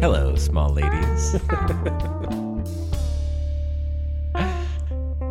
[0.00, 1.32] Hello, small ladies.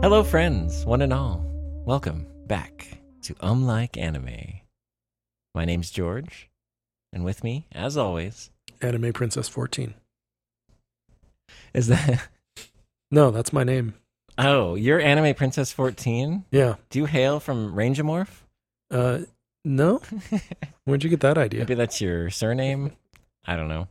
[0.01, 1.43] Hello, friends, one and all.
[1.85, 4.61] Welcome back to Um Like Anime.
[5.55, 6.49] My name's George,
[7.11, 8.51] and with me, as always,
[8.81, 9.93] Anime Princess 14.
[11.73, 12.27] is that.
[13.11, 13.95] No, that's my name.
[14.37, 16.45] Oh, you're Anime Princess 14?
[16.51, 16.75] Yeah.
[16.91, 18.43] Do you hail from Rangemorph?
[18.91, 19.21] Uh,
[19.65, 19.99] no?
[20.85, 21.61] Where'd you get that idea?
[21.61, 22.91] Maybe that's your surname?
[23.45, 23.87] I don't know.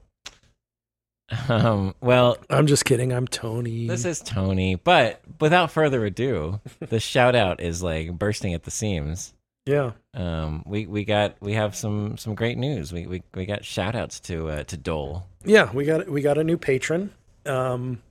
[1.48, 3.12] Um, well, I'm just kidding.
[3.12, 3.86] I'm Tony.
[3.86, 8.70] This is Tony, but without further ado, the shout out is like bursting at the
[8.70, 9.34] seams.
[9.66, 9.92] yeah.
[10.14, 12.92] Um, we we got we have some some great news.
[12.92, 15.26] We we, we got shout outs to uh, to Dole.
[15.44, 17.12] Yeah, we got we got a new patron.
[17.46, 18.02] Um,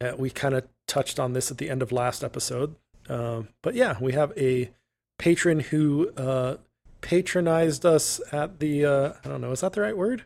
[0.00, 2.76] uh, we kind of touched on this at the end of last episode.
[3.08, 4.70] Um, but yeah, we have a
[5.18, 6.56] patron who uh,
[7.00, 10.24] patronized us at the uh, I don't know, is that the right word?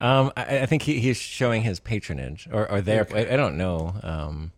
[0.00, 3.02] Um, I, I think he, he's showing his patronage, or or their.
[3.02, 3.30] Okay.
[3.30, 3.94] I, I don't know.
[4.02, 4.52] Um,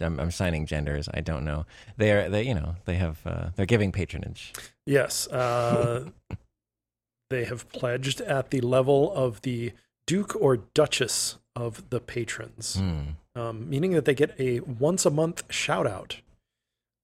[0.00, 1.08] I'm, I'm signing genders.
[1.14, 1.66] I don't know.
[1.96, 4.52] They are they you know they have uh, they're giving patronage.
[4.86, 5.28] Yes.
[5.28, 6.10] Uh,
[7.30, 9.72] they have pledged at the level of the
[10.06, 13.00] Duke or Duchess of the patrons, Hmm.
[13.40, 16.20] um, meaning that they get a once a month shout out.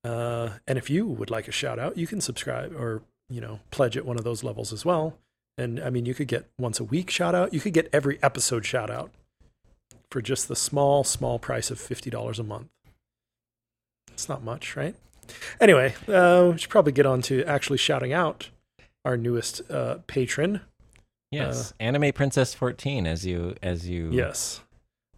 [0.05, 3.61] Uh, and if you would like a shout out, you can subscribe or you know
[3.70, 5.19] pledge at one of those levels as well.
[5.59, 7.53] And I mean, you could get once a week shout out.
[7.53, 9.11] You could get every episode shout out
[10.11, 12.69] for just the small, small price of fifty dollars a month.
[14.12, 14.95] It's not much, right?
[15.61, 18.48] Anyway, uh, we should probably get on to actually shouting out
[19.05, 20.61] our newest uh, patron.
[21.31, 24.09] Yes, Anime Princess 14, as you as you.
[24.11, 24.61] Yes,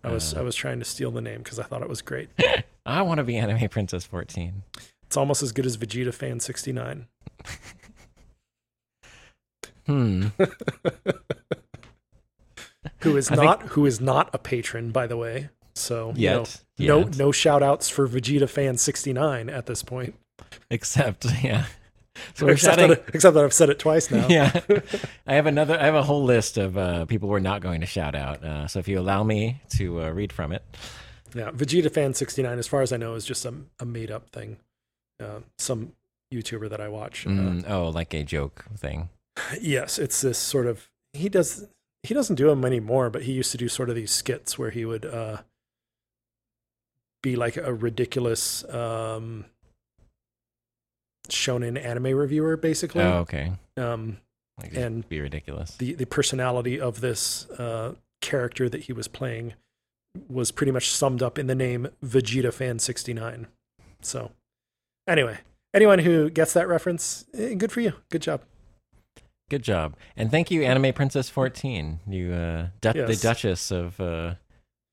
[0.03, 0.41] I was Uh.
[0.41, 2.31] I was trying to steal the name because I thought it was great.
[2.87, 4.63] I want to be Anime Princess 14.
[5.05, 7.07] It's almost as good as Vegeta Fan sixty nine.
[9.91, 10.27] Hmm.
[13.01, 15.51] who is I think- not who is not a patron, by the way.
[15.75, 16.45] So you know,
[16.77, 16.89] Yet.
[16.89, 20.15] no no shout outs for Vegeta Fan sixty nine at this point.
[20.71, 21.65] Except, yeah.
[22.35, 22.97] So we're except, shouting.
[22.97, 24.27] that, except that I've said it twice now.
[24.29, 24.61] Yeah,
[25.27, 25.79] I have another.
[25.81, 28.45] I have a whole list of uh, people we're not going to shout out.
[28.45, 30.63] Uh, so if you allow me to uh, read from it,
[31.35, 34.29] Yeah, Vegeta Fan 69, as far as I know, is just a, a made up
[34.31, 34.59] thing.
[35.23, 35.93] Uh, some
[36.35, 37.27] YouTuber that I watch.
[37.27, 39.09] Uh, Mm, oh, like a joke thing.
[39.61, 41.67] Yes, it's this sort of he does
[42.03, 44.71] he doesn't do them anymore, but he used to do sort of these skits where
[44.71, 45.39] he would uh,
[47.23, 49.45] be like a ridiculous um,
[51.29, 53.03] shonen anime reviewer, basically.
[53.03, 53.53] Oh, okay.
[53.77, 54.19] Um,
[54.59, 55.77] Like, And be ridiculous.
[55.77, 59.55] the the personality of this uh, character that he was playing
[60.29, 63.47] was pretty much summed up in the name Vegeta Fan 69.
[64.03, 64.33] So,
[65.07, 65.39] anyway,
[65.73, 67.93] anyone who gets that reference, eh, good for you.
[68.11, 68.43] Good job.
[69.51, 71.99] Good job, and thank you, Anime Princess 14.
[72.09, 74.35] You, uh, du- the Duchess of uh,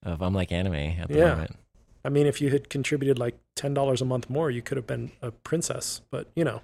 [0.04, 1.34] of I'm like anime at the Yeah.
[1.36, 1.56] moment.
[2.04, 4.88] I mean, if you had contributed like ten dollars a month more, you could have
[4.88, 6.02] been a princess.
[6.10, 6.62] But you know,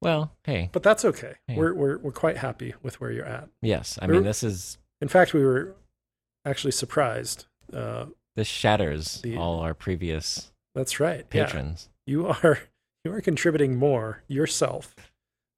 [0.00, 1.34] Well, hey, but that's okay.
[1.48, 1.56] Yeah.
[1.56, 3.48] We're we're we're quite happy with where you're at.
[3.60, 3.98] yes.
[4.00, 5.74] I We're- mean, this is In fact, we were
[6.44, 7.46] actually surprised.
[7.72, 11.26] Uh, this shatters The- all our previous that's right.
[11.32, 11.88] Yeah, patrons.
[12.06, 12.60] you are
[13.04, 14.94] you are contributing more yourself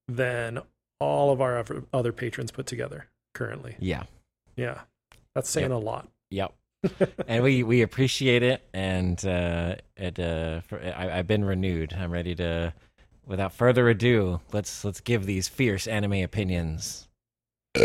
[0.08, 0.60] than
[1.00, 3.76] all of our other- patrons put together currently.
[3.78, 4.04] Yeah.
[4.56, 4.80] Yeah,
[5.34, 6.08] that's saying a lot.
[6.30, 6.54] Yep.
[7.28, 11.94] and we we appreciate it, and uh, it uh, for, I, I've been renewed.
[11.94, 12.74] I'm ready to.
[13.26, 17.08] Without further ado, let's let's give these fierce anime opinions.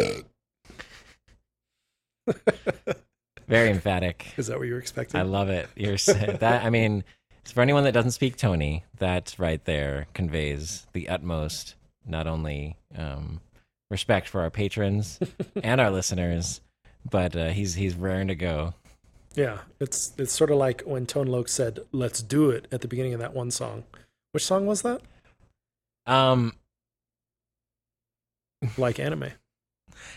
[3.48, 4.34] Very emphatic.
[4.38, 5.20] Is that what you were expecting?
[5.20, 5.70] I love it.
[5.76, 6.64] You're that.
[6.64, 7.04] I mean,
[7.46, 11.76] for anyone that doesn't speak Tony, that right there conveys the utmost,
[12.06, 13.42] not only um,
[13.90, 15.20] respect for our patrons
[15.64, 16.62] and our listeners,
[17.10, 18.74] but uh, he's he's raring to go.
[19.36, 22.88] Yeah, it's it's sort of like when Tone Loc said "Let's do it" at the
[22.88, 23.84] beginning of that one song.
[24.32, 25.02] Which song was that?
[26.06, 26.54] Um,
[28.78, 29.30] Like anime.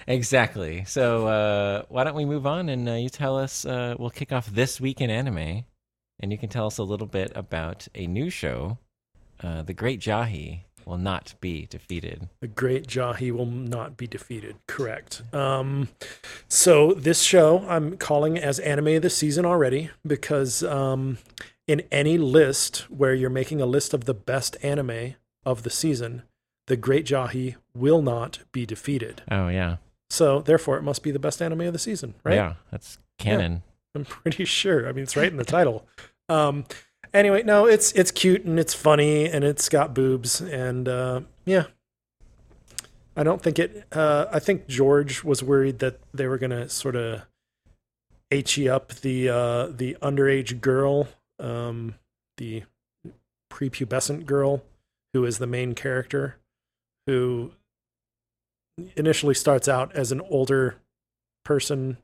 [0.06, 0.84] exactly.
[0.84, 3.64] So uh, why don't we move on and uh, you tell us?
[3.64, 5.64] Uh, we'll kick off this week in anime,
[6.20, 8.78] and you can tell us a little bit about a new show,
[9.42, 12.28] uh, The Great Jahy will not be defeated.
[12.40, 14.56] The great Jahy will not be defeated.
[14.66, 15.22] Correct.
[15.34, 15.88] Um,
[16.48, 21.18] so this show I'm calling as anime of the season already because um,
[21.66, 25.14] in any list where you're making a list of the best anime
[25.44, 26.22] of the season,
[26.66, 29.22] the Great Jahy will not be defeated.
[29.30, 29.76] Oh yeah,
[30.10, 32.34] So therefore, it must be the best anime of the season, right?
[32.36, 33.62] yeah, that's canon.
[33.94, 34.88] I'm pretty sure.
[34.88, 35.86] I mean, it's right in the title.
[36.28, 36.64] Um,
[37.14, 41.66] anyway, no, it's it's cute and it's funny and it's got boobs and uh, yeah,
[43.16, 43.86] I don't think it.
[43.92, 47.22] Uh, I think George was worried that they were gonna sort of
[48.30, 51.96] he up the uh, the underage girl, um,
[52.38, 52.62] the
[53.50, 54.62] prepubescent girl,
[55.12, 56.36] who is the main character,
[57.06, 57.52] who
[58.96, 60.76] initially starts out as an older
[61.44, 61.98] person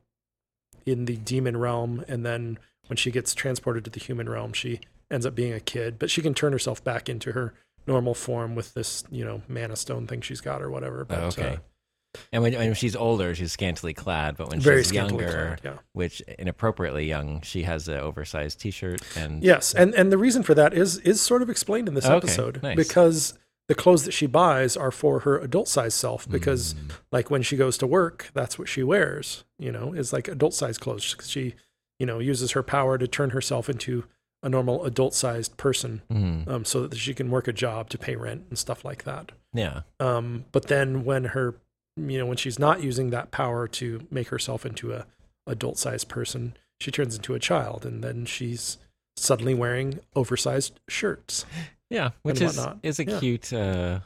[0.85, 4.79] in the demon realm, and then when she gets transported to the human realm, she
[5.11, 5.97] ends up being a kid.
[5.99, 7.53] But she can turn herself back into her
[7.87, 11.05] normal form with this, you know, mana stone thing she's got or whatever.
[11.05, 11.55] But, Oh, okay.
[11.55, 15.77] uh, And when, when she's older, she's scantily clad, but when she's younger, clad, yeah.
[15.93, 20.53] which inappropriately young, she has an oversized T-shirt and Yes, and and the reason for
[20.55, 22.75] that is is sort of explained in this Okay, episode nice.
[22.75, 26.91] because the clothes that she buys are for her adult size self because Mm.
[27.11, 30.55] like when she goes to work, that's what she wears, you know, is like adult
[30.55, 31.53] size clothes she,
[31.99, 34.05] you know, uses her power to turn herself into
[34.43, 36.47] a normal adult sized person Mhm.
[36.47, 39.31] um, so that she can work a job to pay rent and stuff like that.
[39.53, 41.55] yeah, Um, but then when her,
[41.97, 45.05] you know, when she's not using that power to make herself into a
[45.47, 48.77] adult sized person, she turns into a child, and then she's
[49.17, 51.45] suddenly wearing oversized shirts.
[51.89, 52.79] yeah, which is whatnot.
[52.83, 53.19] is a Yeah.
[53.19, 53.51] cute.
[53.51, 53.99] Uh,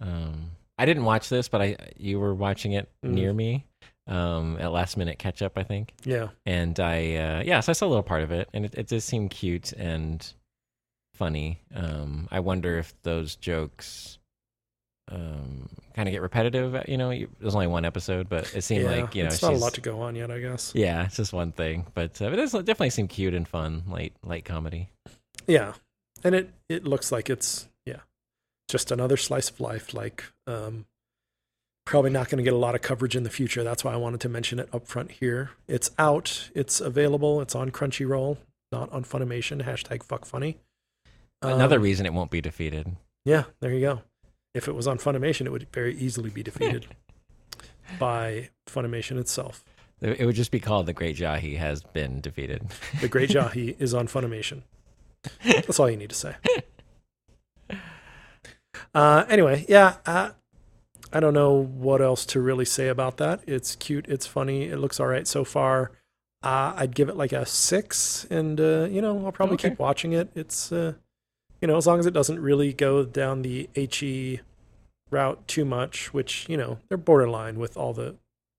[0.00, 3.10] um, I didn't watch this, but I you were watching it Mm.
[3.10, 3.66] near me
[4.06, 5.92] um, at last minute catch up, I think.
[6.04, 8.74] Yeah, and I uh, yeah, so I saw a little part of it, and it,
[8.74, 10.26] it does seem cute and
[11.14, 11.60] funny.
[11.74, 14.18] Um, I wonder if those jokes
[15.10, 16.84] um, kind of get repetitive.
[16.88, 19.02] You know, you, there's only one episode, but it seemed yeah.
[19.02, 20.72] like you know, it's not a lot to go on yet, I guess.
[20.74, 24.14] Yeah, it's just one thing, but uh, it does definitely seem cute and fun, light
[24.24, 24.88] light comedy.
[25.46, 25.74] Yeah,
[26.24, 28.00] and it it looks like it's yeah,
[28.68, 29.92] just another slice of life.
[29.92, 30.86] Like, um,
[31.84, 33.64] probably not going to get a lot of coverage in the future.
[33.64, 35.50] That's why I wanted to mention it up front here.
[35.68, 36.50] It's out.
[36.54, 37.40] It's available.
[37.40, 38.38] It's on Crunchyroll,
[38.70, 39.64] not on Funimation.
[39.64, 40.58] Hashtag fuck funny.
[41.40, 42.96] Another Um, reason it won't be defeated.
[43.24, 44.02] Yeah, there you go.
[44.54, 46.86] If it was on Funimation, it would very easily be defeated
[47.98, 49.64] by Funimation itself.
[50.00, 52.66] It would just be called The Great Jahy has been defeated.
[53.00, 54.62] The Great Jahy is on Funimation.
[55.44, 56.34] That's all you need to say.
[58.94, 60.30] Uh, anyway, yeah, uh,
[61.12, 63.40] I don't know what else to really say about that.
[63.46, 65.92] It's cute, it's funny, it looks all right so far.
[66.42, 69.70] Uh, I'd give it like a six, and uh, you know, I'll probably Okay.
[69.70, 70.30] keep watching it.
[70.34, 70.94] It's uh,
[71.60, 74.40] you know, as long as it doesn't really go down the he
[75.10, 78.16] route too much, which you know they're borderline with all the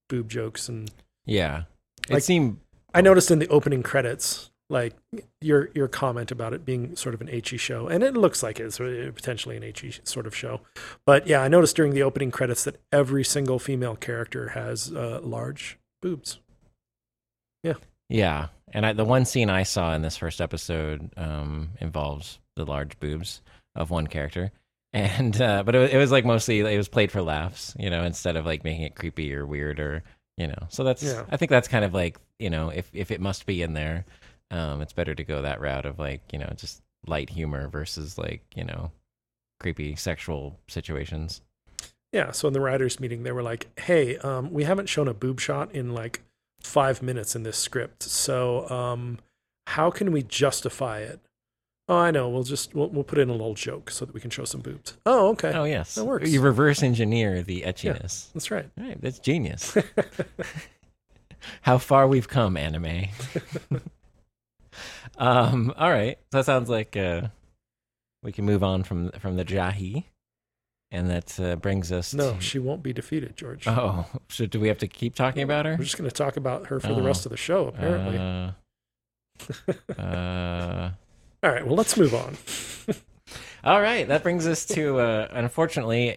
[0.08, 0.90] boob jokes and
[1.26, 1.64] Yeah,
[2.08, 2.58] it Like- seemed
[2.94, 4.94] I noticed in the opening credits, like
[5.40, 8.58] your your comment about it being sort of an ecchi show, and it looks like
[8.58, 10.60] it's potentially an ecchi sort of show.
[11.04, 15.20] But yeah, I noticed during the opening credits that every single female character has uh,
[15.22, 16.38] large boobs.
[17.62, 17.74] Yeah.
[18.10, 22.64] Yeah, and I, the one scene I saw in this first episode um, involves the
[22.66, 23.40] large boobs
[23.74, 24.52] of one character,
[24.92, 27.90] and uh, but it, was- it was like mostly it was played for laughs, you
[27.90, 30.02] know, instead of like making it creepy or weird or
[30.36, 30.66] you know.
[30.68, 31.24] So that's Yeah.
[31.30, 34.04] I think that's kind of like you know if if it must be in there,
[34.50, 38.18] um, it's better to go that route of like you know just light humor versus
[38.18, 38.90] like you know
[39.60, 41.40] creepy sexual situations.
[42.12, 42.30] Yeah.
[42.30, 45.40] So in the writers' meeting, they were like, "Hey, um, we haven't shown a boob
[45.40, 46.22] shot in like
[46.60, 48.02] five minutes in this script.
[48.02, 49.18] So um,
[49.66, 51.20] how can we justify it?"
[51.86, 52.30] Oh, I know.
[52.30, 54.62] We'll just we'll, we'll put in a little joke so that we can show some
[54.62, 54.96] boobs.
[55.04, 55.52] Oh, okay.
[55.52, 56.30] Oh yes, That works.
[56.30, 58.26] You reverse engineer the etchiness.
[58.28, 58.70] Yeah, That's right.
[58.78, 59.76] All right, that's genius.
[61.62, 63.08] How far we've come, anime.
[65.18, 66.18] um, all right.
[66.32, 67.28] So that sounds like uh,
[68.22, 70.04] we can move on from from the Jahy,
[70.90, 72.14] and that uh, brings us.
[72.14, 73.66] No, to- she won't be defeated, George.
[73.68, 75.72] Oh, so do we have to keep talking about her?
[75.78, 77.04] We're just going to talk about her for the Oh.
[77.06, 78.18] rest of the show, apparently.
[78.18, 78.52] Uh,
[80.00, 80.90] uh,
[81.42, 82.36] All right, well, let's move on.
[83.64, 84.08] all right.
[84.08, 86.16] That brings us to uh, unfortunately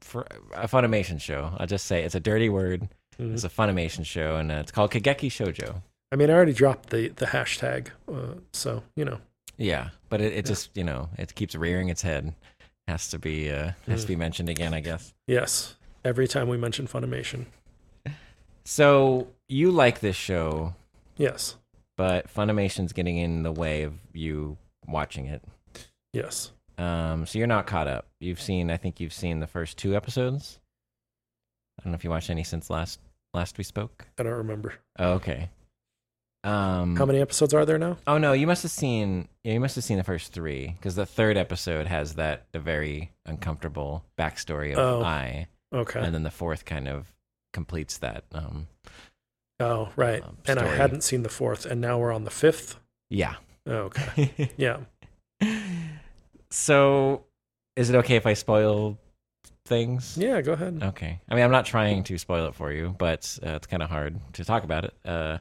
[0.00, 1.52] for a Funimation show.
[1.58, 2.88] I'll just say it's a dirty word.
[3.18, 3.32] Mhm.
[3.34, 5.82] It's a Funimation show, and uh, it's called Kageki Shoujo.
[6.10, 9.20] I mean, I already dropped the, the hashtag, uh, so, you know.
[9.58, 12.32] Yeah, but it, it just you know it keeps rearing its head.
[12.86, 15.12] Has to be uh, has to be mentioned again, I guess.
[15.26, 15.74] Yes,
[16.04, 17.46] every time we mention Funimation.
[18.64, 20.74] So you like this show,
[21.16, 21.56] Yes,
[21.96, 25.42] but Funimation's getting in the way of you watching it.
[26.12, 26.52] yes.
[26.76, 28.06] Um, so you're not caught up.
[28.20, 30.60] You've seen, I think you've seen the first two episodes.
[31.76, 33.00] I don't know if you watched any since last
[33.34, 34.06] last we spoke.
[34.16, 34.74] I don't remember.
[34.98, 35.48] Oh, okay.
[36.44, 37.96] Um, How many episodes are there now?
[38.06, 39.28] Oh no, you must have seen.
[39.42, 42.58] Yeah, you must have seen the first three because the third episode has that a
[42.60, 45.02] very uncomfortable backstory of Oh.
[45.04, 46.00] I, Okay.
[46.00, 47.12] and then the fourth kind of
[47.52, 48.24] completes that.
[48.32, 48.68] Um,
[49.60, 50.22] oh, right.
[50.22, 52.78] um, and I hadn't seen the fourth, and now we're on the fifth.
[53.10, 53.34] yeah.
[53.66, 54.50] Oh, okay.
[54.56, 54.78] Yeah.
[56.50, 57.24] so,
[57.76, 58.96] is it okay if I spoil
[59.66, 60.16] things?
[60.18, 60.80] Yeah, go ahead.
[60.82, 61.20] Okay.
[61.28, 63.90] I mean, I'm not trying to spoil it for you, but uh, it's kind of
[63.90, 64.94] hard to talk about it.
[65.04, 65.38] Uh,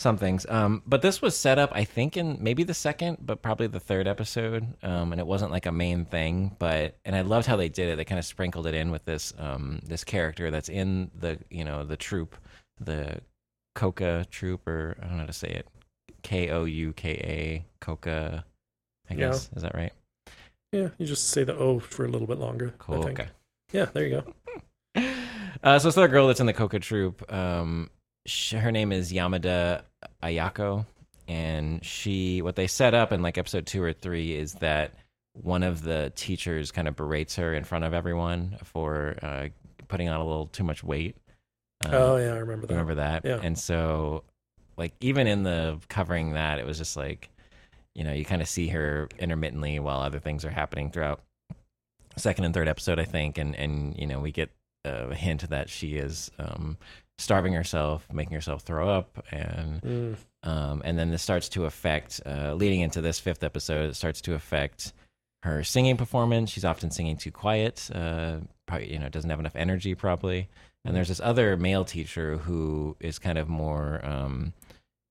[0.00, 0.46] some things.
[0.48, 3.78] Um, but this was set up, I think, in maybe the second, but probably the
[3.80, 4.66] third episode.
[4.82, 7.88] Um, and it wasn't like a main thing, but and I loved how they did
[7.90, 7.96] it.
[7.96, 11.64] They kind of sprinkled it in with this um, this character that's in the you
[11.64, 12.36] know the troop,
[12.80, 13.20] the
[13.74, 15.68] Coca troop, or I don't know how to say it,
[16.22, 18.44] K O U K A Coca.
[19.10, 19.18] I Yeah.
[19.30, 19.92] guess is that right?
[20.72, 22.74] Yeah, you just say the O for a little bit longer.
[22.88, 23.18] I think.
[23.18, 23.26] Kouka.
[23.72, 24.34] Yeah, there you go.
[25.62, 27.30] Uh, so it's the girl that's in the Kouka troop.
[27.30, 27.90] Um,
[28.26, 29.82] sh- her name is Yamada
[30.22, 30.86] Ayako,
[31.28, 34.92] and she what they set up in like episode two or three is that
[35.32, 39.48] one of the teachers kind of berates her in front of everyone for uh,
[39.88, 41.16] putting on a little too much weight.
[41.84, 42.72] Uh, oh yeah, I remember that.
[42.72, 43.24] remember that?
[43.24, 43.40] Yeah.
[43.42, 44.24] And so,
[44.76, 47.30] like, even in the covering that, it was just like,
[47.94, 51.22] you know, you kind of see her intermittently while other things are happening throughout
[52.16, 54.50] second and third episode, I think, and and you know, we get
[54.84, 56.76] a hint that she is um,
[57.20, 62.20] starving herself, making herself throw up, and Mm, um, and then this starts to affect,
[62.24, 64.92] uh, leading into this fifth episode, it starts to affect
[65.42, 66.50] her singing performance.
[66.50, 67.90] She's often singing too quiet.
[67.94, 70.48] Uh, probably, you know, doesn't have enough energy, probably.
[70.84, 74.54] And there's this other male teacher who is kind of more, um,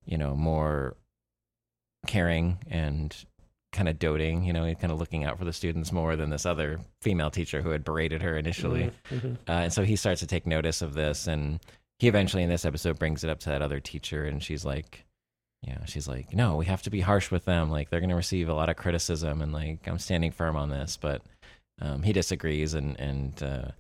[0.06, 0.96] you know, more
[2.08, 3.16] caring and
[3.72, 4.46] kind of doting.
[4.46, 7.30] You know, he's kind of looking out for the students more than this other female
[7.30, 8.92] teacher who had berated her initially.
[9.12, 9.34] mhm, mhm.
[9.48, 11.60] Uh, and so he starts to take notice of this, and
[12.00, 15.06] he eventually in this episode brings it up to that other teacher, and she's like,
[15.62, 17.70] you know, she's like, no, we have to be harsh with them.
[17.70, 20.70] Like they're going to receive a lot of criticism, and like I'm standing firm on
[20.70, 21.22] this, but
[21.82, 23.72] um, he disagrees, and and uh,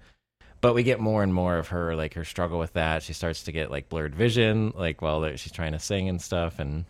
[0.61, 3.03] but we get more and more of her like her struggle with that.
[3.03, 6.59] She starts to get like blurred vision, like while she's trying to sing and stuff,
[6.59, 6.85] and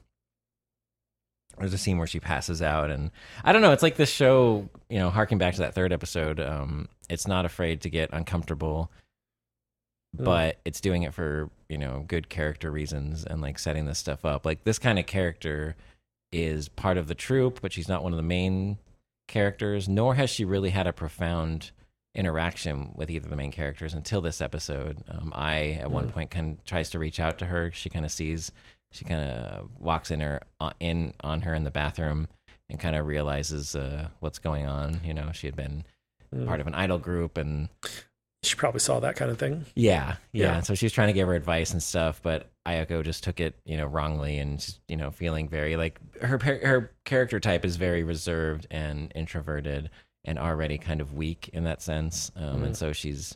[1.59, 3.11] there's a scene where she passes out and
[3.43, 6.39] i don't know it's like this show you know harking back to that third episode
[6.39, 8.89] um it's not afraid to get uncomfortable
[10.17, 10.23] Mm.
[10.25, 14.25] but it's doing it for you know good character reasons and like setting this stuff
[14.25, 14.45] up.
[14.45, 15.75] Like this kind of character
[16.31, 18.77] is part of the troupe but she's not one of the main
[19.27, 21.71] characters nor has she really had a profound
[22.15, 24.97] interaction with either of the main characters until this episode.
[25.09, 27.71] Um, i at one point kind of tries to reach out to her.
[27.71, 28.51] She kind of sees
[28.91, 32.27] she kind of walks in her uh, in on her in the bathroom
[32.67, 35.01] and kind of realizes uh, what's going on.
[35.03, 35.83] You know she had been
[36.31, 36.45] Mm.
[36.45, 37.69] part of an idol group and
[38.43, 39.65] She probably saw that kind of thing.
[39.75, 40.45] yeah, yeah.
[40.45, 40.59] Yeah.
[40.61, 43.55] So she was trying to give her advice and stuff, but Ayako just took it,
[43.65, 47.75] you know, wrongly and just, you know, feeling very like her her character type is
[47.75, 49.89] very reserved and introverted
[50.23, 52.31] and already kind of weak in that sense.
[52.35, 52.65] Um, Mm.
[52.67, 53.35] And so she's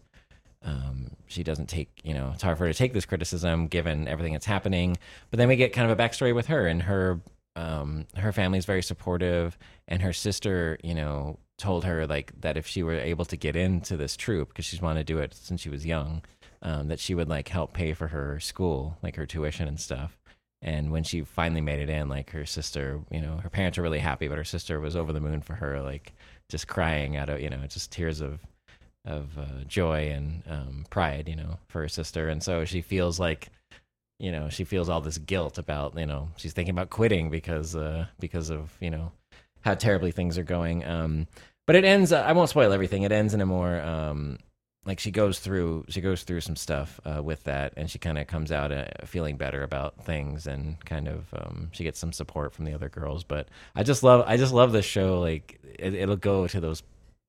[0.65, 4.07] um, she doesn't take, you know, it's hard for her to take this criticism given
[4.07, 4.95] everything that's happening.
[5.29, 7.19] But then we get kind of a backstory with her and her
[7.55, 9.57] um, her family's very supportive,
[9.87, 13.55] and her sister, you know, told her like that if she were able to get
[13.55, 16.23] into this troop because she's wanted to do it since she was young,
[16.61, 20.17] um, that she would like help pay for her school, like her tuition and stuff.
[20.61, 23.83] And when she finally made it in, like her sister, you know, her parents were
[23.83, 26.13] really happy, but her sister was over the moon for her, like
[26.49, 28.39] just crying out of, you know, just tears of
[29.05, 32.29] of uh, joy and um, pride, you know, for her sister.
[32.29, 33.49] And so she feels like,
[34.17, 37.75] you know, she feels all this guilt about, you know, she's thinking about quitting because
[37.75, 39.11] uh, because of, you know,
[39.63, 40.85] how terribly things are going.
[40.85, 41.27] Um,
[41.65, 42.11] but it ends.
[42.11, 43.03] I won't spoil everything.
[43.03, 44.37] It ends in a more um,
[44.85, 48.17] like she goes through she goes through some stuff uh, with that, and she kind
[48.17, 52.11] of comes out uh, feeling better about things, and kind of um, she gets some
[52.11, 53.23] support from the other girls.
[53.23, 55.19] But I just love I just love this show.
[55.19, 56.83] Like it, it'll go to those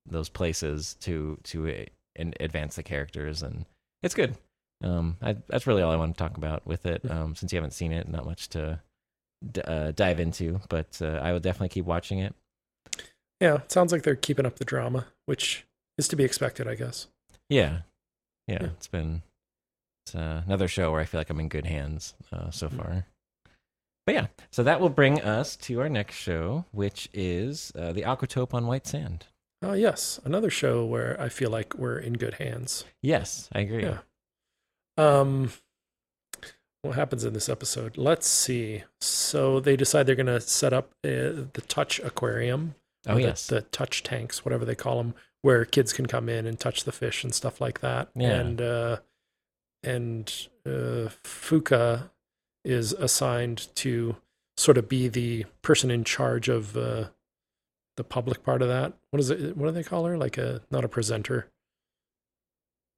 [0.05, 1.85] those places to to uh,
[2.17, 3.65] and advance the characters, and
[4.03, 4.35] it's good.
[4.83, 7.09] Um, I, that's really all I want to talk about with it.
[7.09, 8.81] Um, since you haven't seen it, not much to
[9.65, 12.33] uh, dive into, but uh, I will definitely keep watching it.
[13.41, 15.65] Yeah, it sounds like they're keeping up the drama, which
[15.97, 17.07] is to be expected, I guess.
[17.49, 17.79] Yeah,
[18.47, 18.67] yeah, Yeah.
[18.67, 19.21] it's been
[20.05, 22.77] it's uh, another show where I feel like I'm in good hands uh, so Mm.
[22.77, 23.05] far.
[24.05, 28.03] But yeah, so that will bring us to our next show, which is uh, the
[28.03, 29.25] Aquatope on White Sand.
[29.63, 32.85] Oh, yes, another show where I feel like we're in good hands.
[33.01, 33.81] Yes, I agree.
[33.83, 33.97] Yeah.
[34.97, 35.51] Um,
[36.85, 37.97] what happens in this episode?
[37.97, 38.83] Let's see.
[39.01, 42.75] So they decide they're going to set up uh, the touch aquarium.
[43.07, 46.45] Oh the, yes, the touch tanks, whatever they call them, where kids can come in
[46.45, 48.09] and touch the fish and stuff like that.
[48.15, 48.29] Yeah.
[48.29, 48.97] And uh,
[49.83, 52.09] and uh, Fuka
[52.63, 54.15] is assigned to
[54.57, 57.05] sort of be the person in charge of uh,
[57.97, 58.93] the public part of that.
[59.11, 59.55] What is it?
[59.55, 60.17] What do they call her?
[60.17, 61.47] Like a not a presenter.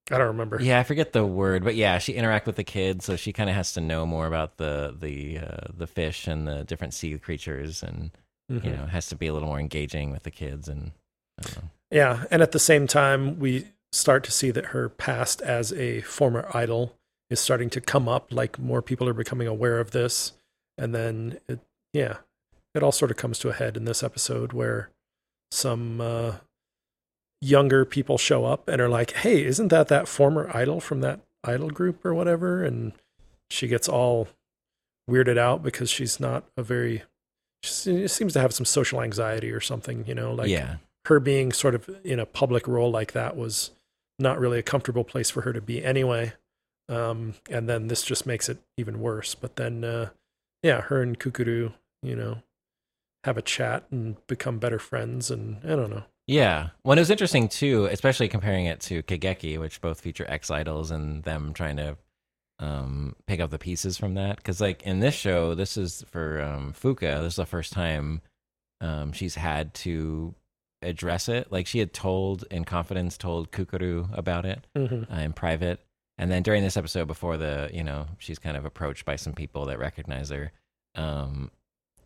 [0.09, 0.59] I don't remember.
[0.61, 3.49] yeah, I forget the word, but yeah, she interact with the kids, so she kind
[3.49, 7.17] of has to know more about the the uh, the fish and the different sea
[7.17, 8.11] creatures, and
[8.51, 8.63] Mhm.
[8.63, 10.69] you know, has to be a little more engaging with the kids.
[10.69, 10.91] And
[11.37, 11.69] I don't know.
[11.91, 16.01] Yeah, and at the same time, we start to see that her past as a
[16.01, 16.93] former idol
[17.29, 18.31] is starting to come up.
[18.31, 20.31] Like more people are becoming aware of this,
[20.77, 21.59] and then it,
[21.93, 22.17] yeah,
[22.73, 24.89] it all sort of comes to a head in this episode where
[25.51, 26.35] some uh,
[27.41, 31.19] younger people show up and are like, "Hey, isn't that that former idol from that
[31.43, 32.93] idol group or whatever?" And
[33.49, 34.27] she gets all
[35.09, 37.03] weirded out because she's not a very
[37.63, 40.75] she seems to have some social anxiety or something, you know, like yeah.
[41.05, 43.71] her being sort of in a public role like that was
[44.19, 46.33] not really a comfortable place for her to be anyway.
[46.89, 49.35] Um, and then this just makes it even worse.
[49.35, 50.09] But then, uh,
[50.63, 52.41] yeah, her and Kukuru, you know,
[53.23, 55.29] have a chat and become better friends.
[55.29, 56.05] And I don't know.
[56.27, 56.69] Yeah.
[56.83, 60.91] Well, it was interesting too, especially comparing it to Kageki, which both feature ex idols
[60.91, 61.97] and them trying to
[62.59, 64.37] um, pick up the pieces from that.
[64.37, 68.21] Because, like, in this show, this is for um, Fuka, this is the first time
[68.81, 70.35] um, she's had to
[70.81, 71.51] address it.
[71.51, 75.09] Like, she had told, in confidence, told Kukuru about it Mhm.
[75.11, 75.79] uh, in private.
[76.17, 79.33] And then during this episode, before the, you know, she's kind of approached by some
[79.33, 80.51] people that recognize her.
[80.95, 81.51] Um,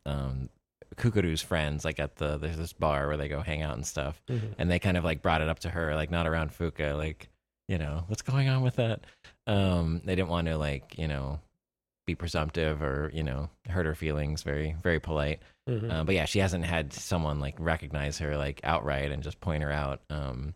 [0.05, 0.49] um,
[0.95, 4.21] Kukuru's friends, like at the there's this bar where they go hang out and stuff,
[4.29, 4.55] Mhm.
[4.57, 7.29] and they kind of like brought it up to her, like not around Fuka, like
[7.67, 9.01] you know what's going on with that.
[9.47, 11.39] Um, they didn't want to like you know
[12.07, 14.43] be presumptive or you know hurt her feelings.
[14.43, 15.39] Very very polite.
[15.69, 15.91] Mhm.
[15.91, 19.63] Uh, but yeah, she hasn't had someone like recognize her like outright and just point
[19.63, 20.55] her out, um,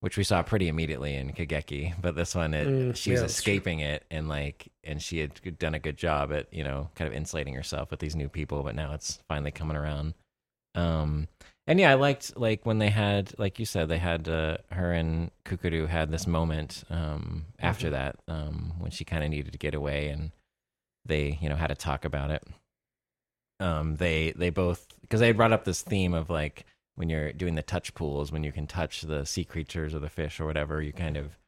[0.00, 1.94] which we saw pretty immediately in Kageki.
[2.00, 5.58] But this one, it, Mm, she was yeah, escaping it and like, and she had
[5.58, 8.62] done a good job at you know kind of insulating herself with these new people.
[8.62, 10.14] But now it's finally coming around.
[10.74, 11.28] Um,
[11.66, 14.92] and yeah, I liked like when they had, like you said, they had uh, her
[14.92, 17.92] and Kukuru had this moment um, after Mhm.
[17.92, 20.30] that um, when she kind of needed to get away, and
[21.04, 22.44] they you know had to talk about it
[23.60, 27.32] um they they both because they had brought up this theme of like when you're
[27.32, 30.46] doing the touch pools when you can touch the sea creatures or the fish or
[30.46, 31.38] whatever you kind of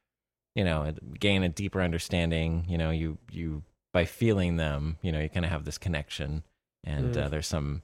[0.55, 5.19] you know gain a deeper understanding you know you you by feeling them you know
[5.19, 6.43] you kind of have this connection
[6.83, 7.25] and Mm.
[7.25, 7.81] uh, there's some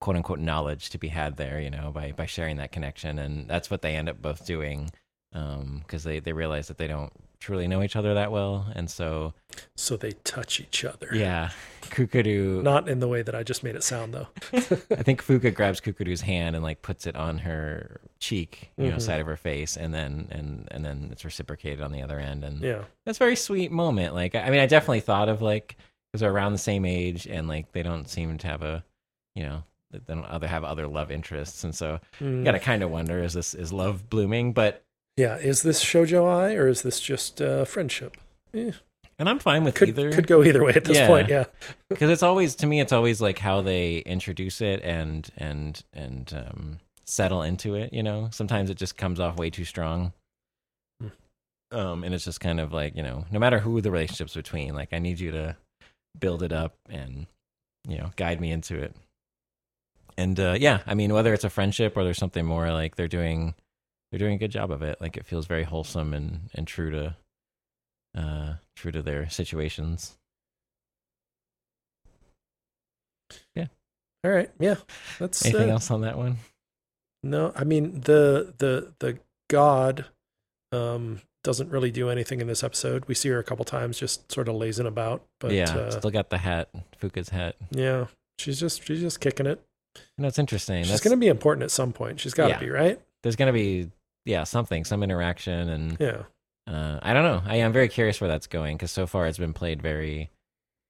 [0.00, 3.48] quote unquote knowledge to be had there you know by by sharing that connection and
[3.48, 4.90] that's what they end up both doing
[5.32, 7.12] um because they they realize that they don't
[7.44, 9.34] truly know each other that well and so
[9.76, 11.08] So they touch each other.
[11.12, 11.50] yeah
[11.90, 14.28] kukuru Not in the way that I just made it sound, though.
[14.54, 18.96] I think Fuka grabs Kukuru's hand and like puts it on her cheek, you know,
[18.96, 19.02] Mhm.
[19.02, 22.42] side of her face, and then and and then it's reciprocated on the other end,
[22.44, 22.84] and Yeah.
[23.04, 24.14] that's a very sweet moment.
[24.14, 25.76] Like, I I mean, I definitely thought of like
[26.10, 28.82] because they're around the same age, and like they don't seem to have a,
[29.34, 32.38] you know, they don't other have other love interests, and so Mm.
[32.38, 34.52] you gotta kind of wonder is this is love blooming?
[34.54, 34.82] But
[35.16, 35.36] Yeah.
[35.36, 38.16] Is this shojo ai or is this just uh, friendship?
[38.54, 38.72] Eh,
[39.18, 40.10] and I'm fine with could either.
[40.12, 41.06] could go either way at this Yeah.
[41.06, 41.28] point.
[41.28, 41.44] Yeah.
[41.88, 46.32] because it's always to me it's always like how they introduce it and and and
[46.48, 50.12] um settle into it you know sometimes it just comes off way too strong
[51.02, 51.08] Hmm.
[51.70, 54.74] um and it's just kind of like you know no matter who the relationship's between
[54.74, 55.54] like i need you to
[56.18, 57.26] build it up and
[57.86, 58.96] you know guide me into it
[60.16, 63.06] and uh yeah i mean whether it's a friendship or there's something more like they're
[63.06, 63.54] doing
[64.14, 66.88] they're doing a good job of it like it feels very wholesome and and true
[66.88, 67.16] to
[68.16, 70.16] uh true to their situations
[73.56, 73.66] Yeah.
[74.22, 74.50] All right.
[74.60, 74.76] Yeah.
[75.18, 76.36] That's anything uh, else on that one
[77.24, 79.18] No, I mean the the the
[79.50, 80.04] god
[80.70, 83.06] um doesn't really do anything in this episode.
[83.08, 86.12] We see her a couple times just sort of lazing about, but yeah, uh, still
[86.12, 86.68] got the hat,
[87.02, 87.56] Fuka's hat.
[87.72, 88.06] yeah,
[88.38, 89.60] she's just she's just kicking it.
[90.18, 90.84] No, it's interesting.
[90.84, 92.20] She's That's, going to be important at some point.
[92.20, 92.60] She's got to Yeah.
[92.60, 93.00] be, right?
[93.24, 93.90] there's gonna be
[94.24, 96.22] yeah something, some interaction, and Yeah.
[96.66, 97.42] uh, I don't know.
[97.44, 100.30] I am very curious where that's going because so far it's been played very,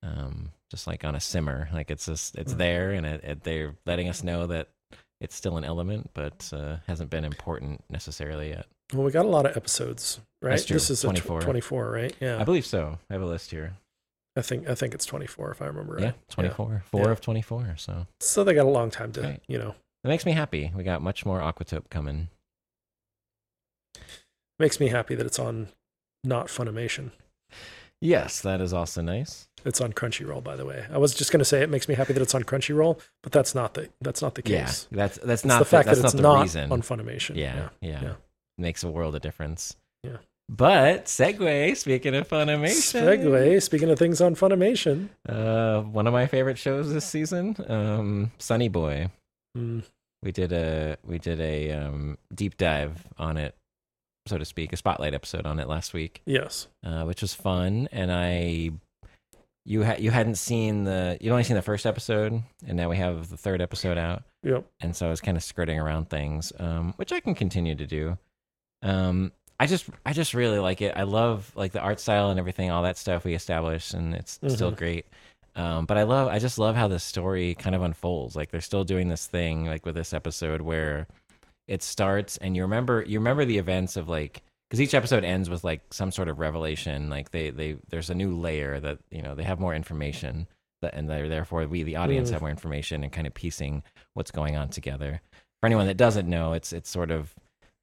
[0.03, 1.68] um, just like on a simmer.
[1.73, 2.59] Like it's just it's Mm.
[2.59, 4.68] there, and it, it, they're letting us know that
[5.20, 8.66] it's still an element, but uh, hasn't been important necessarily yet.
[8.92, 10.62] Well, we got a lot of episodes, right?
[10.66, 11.40] This is 24.
[11.40, 12.14] tw- 24, right?
[12.20, 12.38] Yeah.
[12.38, 12.99] I believe so.
[13.09, 13.75] I have a list here.
[14.37, 16.03] I think I think it's 24 if I remember right.
[16.03, 17.11] Yeah, twenty four, four Yeah.
[17.12, 17.75] of twenty four.
[17.79, 19.42] So So they got a long time to, Right.
[19.47, 19.77] you know.
[20.03, 20.73] it makes me happy.
[20.75, 22.29] We got much more Aquatope coming.
[24.59, 25.68] Makes me happy that it's on
[26.22, 27.11] not Funimation.
[28.00, 29.48] Yes, that is also nice.
[29.64, 30.85] It's on Crunchyroll, by the way.
[30.92, 33.33] I was just going to say it makes me happy that it's on Crunchyroll, but
[33.33, 34.87] that's not the that's not the case.
[34.90, 36.70] Yeah, that's that's It's not the fact that's that it's not reason.
[36.70, 37.37] on Funimation.
[37.37, 38.12] yeah, yeah, yeah.
[38.59, 39.74] makes a world of difference.
[40.02, 40.18] Yeah.
[40.50, 41.74] But segue.
[41.78, 43.62] Speaking of Funimation, Segue.
[43.62, 48.68] Speaking of things on Funimation, Uh, one of my favorite shows this season, um, Sonny
[48.68, 49.09] Boy.
[49.57, 49.83] mm,
[50.22, 53.54] We did a we did a um, deep dive on it,
[54.26, 57.88] so to speak, a spotlight episode on it last week, yes, uh, which was fun.
[57.92, 58.70] And I,
[59.66, 62.96] you had you hadn't seen the you'd only seen the first episode, and now we
[62.96, 64.22] have the third episode out.
[64.42, 64.64] yep.
[64.80, 67.87] and so I was kind of skirting around things, um, which I can continue to
[67.87, 68.18] do.
[68.82, 70.94] Um, I just I just really like it.
[70.96, 74.38] I love like the art style and everything, all that stuff we established, and it's
[74.48, 74.76] still Mhm.
[74.76, 75.06] great.
[75.56, 78.34] Um, but I love I just love how the story kind of unfolds.
[78.34, 81.06] Like they're still doing this thing like with this episode where
[81.68, 85.48] it starts and you remember you remember the events of like because each episode ends
[85.48, 87.09] with like some sort of revelation.
[87.11, 90.46] Like they they there's a new layer that you know they have more information
[90.83, 92.33] that and they're therefore we the audience Mm.
[92.33, 93.83] have more information and kind of piecing
[94.14, 95.20] what's going on together.
[95.61, 97.35] For anyone that doesn't know, it's it's sort of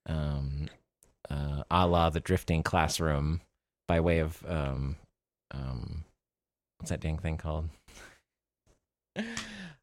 [0.08, 0.68] um,
[1.30, 3.42] uh, a la the drifting classroom
[3.88, 4.98] by way of um,
[5.52, 6.04] um,
[6.78, 7.70] what's that dang thing called?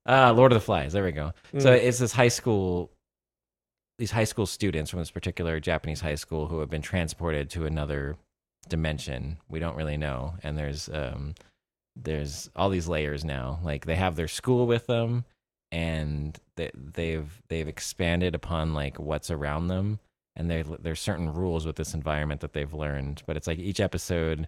[0.07, 0.93] uh, Lord of the Flies.
[0.93, 1.33] There we go.
[1.59, 1.83] So Mm.
[1.83, 2.91] it's this high school,
[3.99, 7.67] these high school students from this particular Japanese high school who have been transported to
[7.67, 8.17] another
[8.69, 9.39] dimension.
[9.49, 11.35] We don't really know, and there's um,
[11.97, 13.59] there's all these layers now.
[13.63, 15.25] Like they have their school with them,
[15.73, 19.99] and they, they've they've expanded upon like what's around them,
[20.37, 23.23] and there there's certain rules with this environment that they've learned.
[23.27, 24.47] But it's like each episode,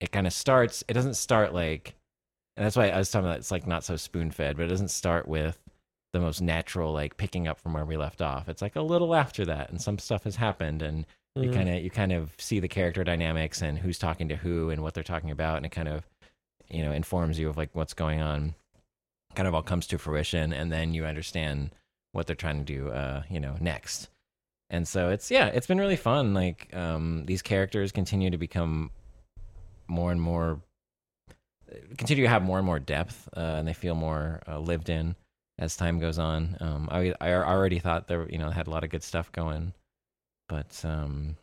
[0.00, 0.84] it kind of starts.
[0.86, 1.94] It doesn't start like,
[2.56, 3.38] and that's why I was talking about.
[3.38, 5.58] It's like not so spoon fed, but it doesn't start with
[6.16, 8.48] the most natural like picking up from where we left off.
[8.48, 11.54] It's like a little after that, and some stuff has happened, and you Mhm.
[11.54, 14.82] kind of you kind of see the character dynamics and who's talking to who and
[14.82, 16.06] what they're talking about, and it kind of
[16.68, 18.54] you know informs you of like what's going on.
[19.34, 21.70] Kind of all comes to fruition, and then you understand
[22.12, 24.08] what they're trying to do, uh, you know, next.
[24.70, 26.32] And so it's yeah, it's been really fun.
[26.32, 28.90] Like um, these characters continue to become
[29.86, 30.60] more and more
[31.98, 35.14] continue to have more and more depth, uh, and they feel more uh, lived in
[35.58, 36.56] as time goes on.
[36.60, 39.72] Um, I I already thought there you know had a lot of good stuff going,
[40.48, 41.36] but um,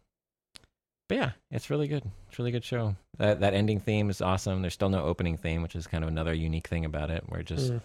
[1.10, 2.04] but yeah, it's really good.
[2.30, 2.96] It's a really good show.
[3.18, 4.62] That that ending theme is awesome.
[4.62, 7.42] There's still no opening theme, which is kind of another unique thing about it, where
[7.42, 7.82] it just Mm.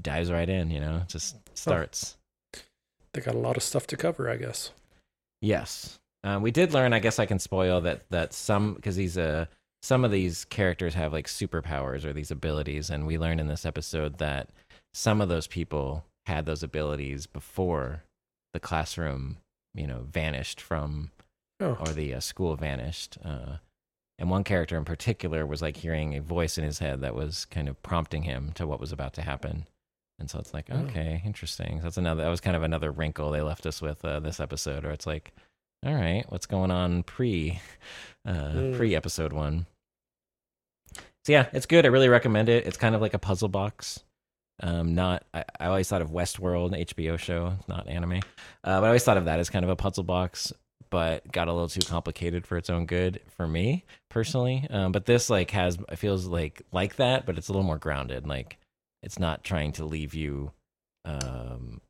[0.00, 0.70] dives right in.
[0.70, 2.16] You know, it just starts.
[3.12, 4.70] They got a lot of stuff to cover, I guess.
[5.40, 6.92] Yes, um, we did learn.
[6.92, 9.46] I guess I can spoil that that some because these uh
[9.82, 13.64] some of these characters have like superpowers or these abilities, and we learned in this
[13.66, 14.48] episode that
[14.96, 18.02] some of those people had those abilities before
[18.54, 19.36] the classroom,
[19.74, 21.10] you know, vanished from
[21.60, 23.18] Oh, or the uh, school vanished.
[23.22, 23.56] Uh,
[24.18, 27.44] and one character in particular was like hearing a voice in his head that was
[27.44, 29.66] kind of prompting him to what was about to happen.
[30.18, 30.76] And so it's like, Oh.
[30.84, 31.78] okay, interesting.
[31.78, 32.22] So that's another.
[32.22, 35.06] That was kind of another wrinkle they left us with uh, this episode, or it's
[35.06, 35.32] like,
[35.84, 37.60] all right, what's going on pre,
[38.26, 38.76] uh, Mm.
[38.78, 39.66] pre episode one?
[41.24, 41.84] So yeah, it's good.
[41.84, 42.66] I really recommend it.
[42.66, 44.02] It's kind of like a puzzle box.
[44.60, 48.20] Um, not I, I always thought of Westworld, HBO show, not anime.
[48.64, 50.52] Uh, but I always thought of that as kind of a puzzle box,
[50.90, 54.66] but got a little too complicated for its own good for me personally.
[54.70, 57.78] Um, but this like has it feels like like that, but it's a little more
[57.78, 58.26] grounded.
[58.26, 58.58] Like
[59.02, 60.52] it's not trying to leave you,
[61.04, 61.80] um,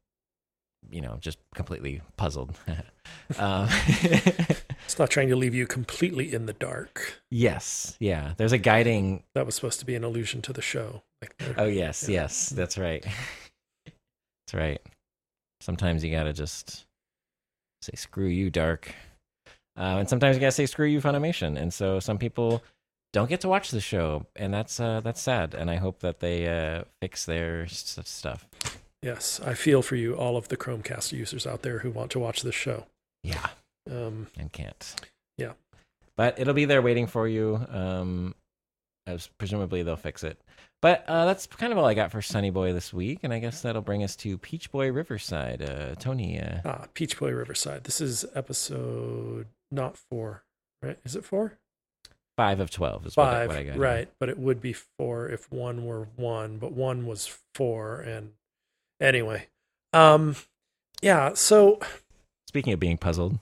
[0.90, 2.56] you know, just completely puzzled.
[3.38, 3.68] um,
[4.02, 7.20] it's not trying to leave you completely in the dark.
[7.30, 8.34] yes, yeah.
[8.36, 11.02] There's a guiding That was supposed to be an allusion to the show.
[11.22, 12.22] Like, Oh yes, Yeah.
[12.22, 13.02] yes, that's right.
[13.04, 14.80] that's right.
[15.60, 16.86] Sometimes you gotta just
[17.82, 18.94] say screw you, dark,
[19.78, 21.56] uh, and sometimes you gotta say screw you, Funimation.
[21.60, 22.62] And so some people
[23.12, 25.54] don't get to watch the show, and that's uh, that's sad.
[25.54, 28.46] And I hope that they uh, fix their stuff.
[29.06, 32.18] Yes, I feel for you, all of the Chromecast users out there who want to
[32.18, 32.86] watch this show.
[33.22, 33.46] Yeah,
[33.88, 34.94] Um, and can't.
[35.38, 35.52] Yeah.
[36.16, 37.64] but it'll be there waiting for you.
[37.70, 38.34] Um,
[39.06, 40.40] as presumably they'll fix it.
[40.82, 43.38] But uh, that's kind of all I got for Sonny Boy this week, and I
[43.38, 45.62] guess that'll bring us to Peach Boy Riverside.
[45.62, 47.84] Uh, Tony, uh, ah, Peach Boy Riverside.
[47.84, 50.42] This is episode not four,
[50.82, 50.98] right?
[51.04, 51.52] Is it four?
[52.36, 53.78] five of twelve is what I- Five, what I got.
[53.78, 54.08] right?
[54.20, 58.00] But it would be four if one were one, but one was four.
[58.00, 58.32] And
[59.00, 59.48] anyway,
[59.92, 60.36] um,
[61.02, 61.34] yeah.
[61.34, 61.80] So
[62.48, 63.38] Speaking of being puzzled,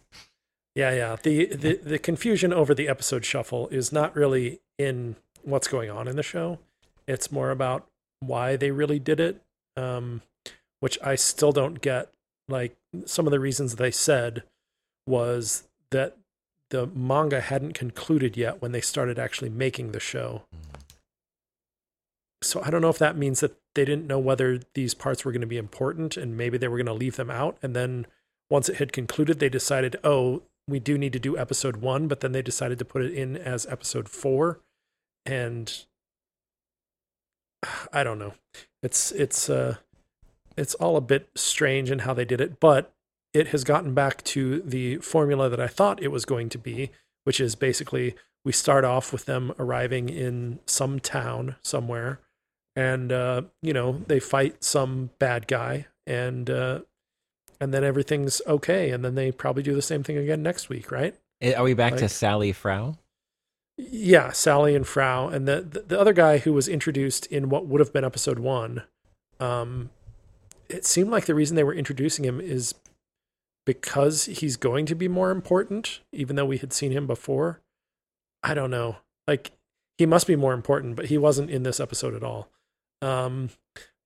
[0.74, 1.16] Yeah, yeah.
[1.22, 6.08] The, the the confusion over the episode shuffle is not really in what's going on
[6.08, 6.58] in the show.
[7.06, 7.86] It's more about
[8.20, 9.42] why they really did it,
[9.76, 10.22] um,
[10.80, 12.10] which I still don't get.
[12.48, 14.42] Like some of the reasons they said
[15.06, 16.16] was that
[16.70, 20.42] the manga hadn't concluded yet when they started actually making the show.
[22.42, 25.32] So I don't know if that means that they didn't know whether these parts were
[25.32, 27.58] going to be important and maybe they were going to leave them out.
[27.62, 28.06] And then
[28.50, 32.20] once it had concluded, they decided, oh, we do need to do episode one, but
[32.20, 34.60] then they decided to put it in as episode four.
[35.26, 35.84] And
[37.92, 38.34] I don't know.
[38.82, 39.76] It's it's uh
[40.56, 42.92] it's all a bit strange in how they did it, but
[43.32, 46.90] it has gotten back to the formula that I thought it was going to be,
[47.24, 52.20] which is basically we start off with them arriving in some town somewhere
[52.76, 56.80] and uh, you know they fight some bad guy and uh,
[57.60, 60.90] and then everything's okay, and then they probably do the same thing again next week,
[60.90, 61.14] right?
[61.40, 62.96] Eh, Are we back to Like- Sally Frau?
[63.76, 67.66] Yeah, Sally and Frau, and the, the the other guy who was introduced in what
[67.66, 68.82] would have been episode one.
[69.40, 69.90] Um,
[70.68, 72.74] it seemed like the reason they were introducing him is
[73.66, 77.60] because he's going to be more important, even though we had seen him before.
[78.42, 78.96] I don't know.
[79.26, 79.50] Like
[79.98, 82.48] he must be more important, but he wasn't in this episode at all.
[83.04, 83.50] Um,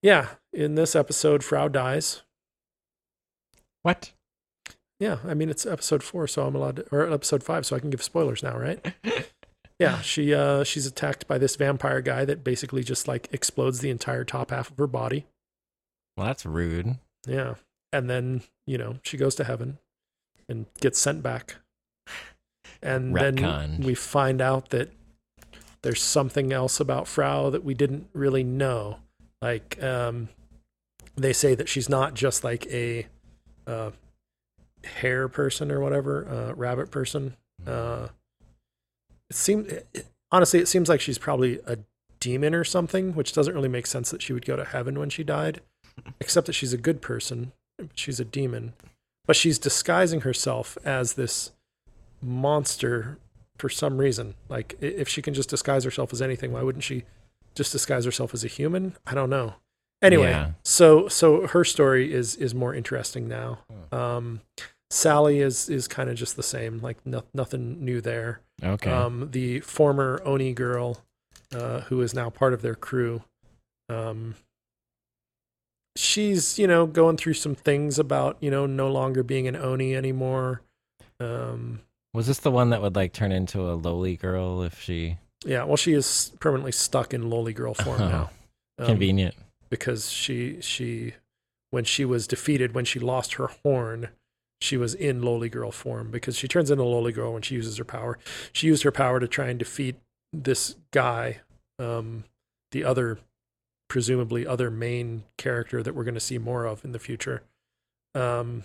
[0.02, 2.22] yeah, in this episode, Frau dies.
[3.82, 4.12] What?
[5.00, 7.78] Yeah, I mean it's episode four, so I'm allowed to, or episode five, so I
[7.78, 8.84] can give spoilers now, right?
[9.78, 13.90] Yeah, she uh she's attacked by this vampire guy that basically just like explodes the
[13.90, 15.26] entire top half of her body.
[16.16, 16.96] Well, that's rude.
[17.26, 17.54] Yeah.
[17.92, 19.78] And then, you know, she goes to heaven
[20.48, 21.56] and gets sent back.
[22.82, 24.90] And then we find out that
[25.82, 28.98] there's something else about Frau that we didn't really know.
[29.40, 30.28] Like um
[31.16, 33.06] they say that she's not just like a
[33.66, 33.90] uh
[34.84, 37.36] hare person or whatever, uh rabbit person.
[37.66, 38.08] Uh
[39.30, 39.72] it seems
[40.30, 41.78] honestly it seems like she's probably a
[42.20, 45.10] demon or something, which doesn't really make sense that she would go to heaven when
[45.10, 45.60] she died,
[46.20, 47.52] except that she's a good person.
[47.94, 48.72] She's a demon,
[49.24, 51.52] but she's disguising herself as this
[52.20, 53.18] monster
[53.58, 54.34] for some reason.
[54.48, 57.04] Like if she can just disguise herself as anything, why wouldn't she
[57.54, 58.94] just disguise herself as a human?
[59.06, 59.54] I don't know.
[60.00, 60.52] Anyway, Yeah.
[60.64, 63.58] so so her story is is more interesting now.
[63.90, 64.40] Um,
[64.90, 68.40] Sally is is kind of just the same, like no, nothing new there.
[68.62, 68.90] Okay.
[68.90, 71.02] Um, the former Oni girl,
[71.54, 73.22] uh, who is now part of their crew,
[73.88, 74.36] um,
[75.96, 79.94] she's you know going through some things about you know no longer being an Oni
[79.96, 80.62] anymore.
[81.20, 81.80] Um,
[82.14, 85.62] Was this the one that would like turn into a loli girl if she yeah,
[85.64, 88.30] well, she is permanently stuck in loli girl form Oh, now.
[88.78, 89.34] Um, convenient?
[89.70, 91.14] because she she
[91.70, 94.08] when she was defeated when she lost her horn
[94.60, 97.76] she was in loli girl form because she turns into loli girl when she uses
[97.76, 98.18] her power
[98.52, 99.96] she used her power to try and defeat
[100.32, 101.40] this guy
[101.78, 102.24] um
[102.72, 103.18] the other
[103.88, 107.42] presumably other main character that we're going to see more of in the future
[108.14, 108.62] um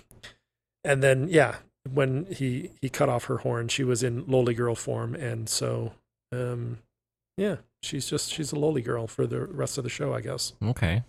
[0.85, 1.57] and then yeah
[1.91, 5.91] when he he cut off her horn she was in loli girl form and so
[6.31, 6.77] um
[7.37, 10.53] yeah she's just she's a loli girl for the rest of the show i guess
[10.63, 11.03] Okay.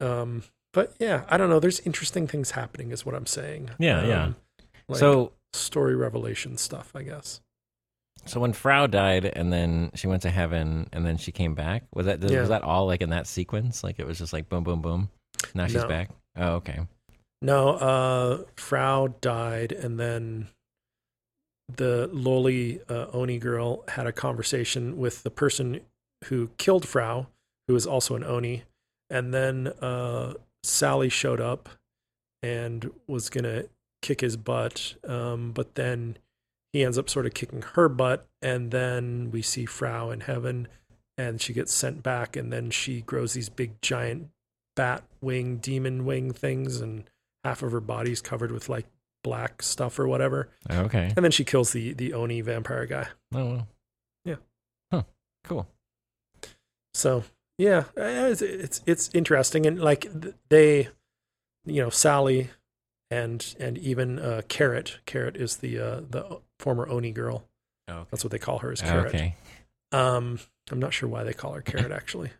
[0.00, 1.58] um, but yeah, I don't know.
[1.60, 3.70] There's interesting things happening, is what I'm saying.
[3.78, 4.22] Yeah, yeah.
[4.24, 4.36] Um,
[4.86, 7.40] Like so story revelation stuff, I guess.
[8.26, 11.84] so when Frau died and then she went to heaven and then she came back,
[11.94, 12.40] was that Yeah.
[12.40, 13.82] was that all like in that sequence?
[13.82, 15.08] Like it was just like boom boom boom.
[15.54, 15.88] Now she's No.
[15.88, 16.10] back.
[16.36, 16.80] Oh, okay.
[17.40, 20.48] No, uh, Frau died, and then
[21.68, 25.80] the loli uh, Oni girl had a conversation with the person
[26.24, 27.26] who killed Frau,
[27.68, 28.64] who is also an Oni,
[29.10, 31.68] and then uh, Sally showed up
[32.42, 33.64] and was gonna
[34.02, 36.16] kick his butt, um, but then
[36.72, 40.68] he ends up sort of kicking her butt, and then we see Frau in heaven,
[41.16, 44.28] and she gets sent back, and then she grows these big giant
[44.74, 47.08] bat wing, demon wing things, and
[47.48, 48.86] half of her body's covered with like
[49.24, 50.50] black stuff or whatever.
[50.70, 51.12] Okay.
[51.16, 53.08] And then she kills the the Oni vampire guy.
[53.34, 53.68] Oh, well.
[54.24, 54.36] Yeah.
[54.92, 55.02] Huh.
[55.44, 55.66] Cool.
[56.94, 57.24] So
[57.56, 60.06] yeah, it's it's, it's interesting, and like
[60.48, 60.88] they,
[61.64, 62.50] you know, Sally
[63.10, 64.98] and and even uh, Carrot.
[65.06, 67.44] Carrot is the uh, the former Oni girl.
[67.90, 68.06] Okay.
[68.10, 69.14] That's what they call her is Carrot.
[69.14, 69.34] Okay.
[69.90, 70.38] Um,
[70.70, 72.30] I'm not sure why they call her Carrot actually.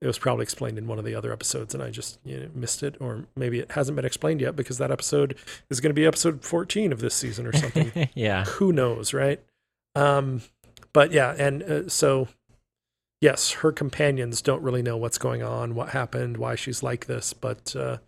[0.00, 2.48] It was probably explained in one of the other episodes, and I just you know,
[2.54, 5.36] missed it, or maybe it hasn't been explained yet because that episode
[5.70, 8.10] is going to be episode 14 of this season or something.
[8.14, 8.44] yeah.
[8.44, 9.40] Who knows, right?
[9.94, 10.42] Um,
[10.92, 12.28] but yeah, and uh, so
[13.20, 17.32] yes, her companions don't really know what's going on, what happened, why she's like this,
[17.32, 17.98] but uh,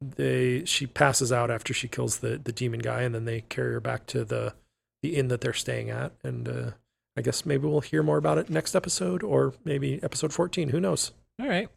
[0.00, 3.72] they she passes out after she kills the the demon guy, and then they carry
[3.72, 4.54] her back to the
[5.02, 6.70] the inn that they're staying at, and uh,
[7.16, 10.70] I guess maybe we'll hear more about it next episode, or maybe episode 14.
[10.70, 11.12] Who knows?
[11.40, 11.68] All right.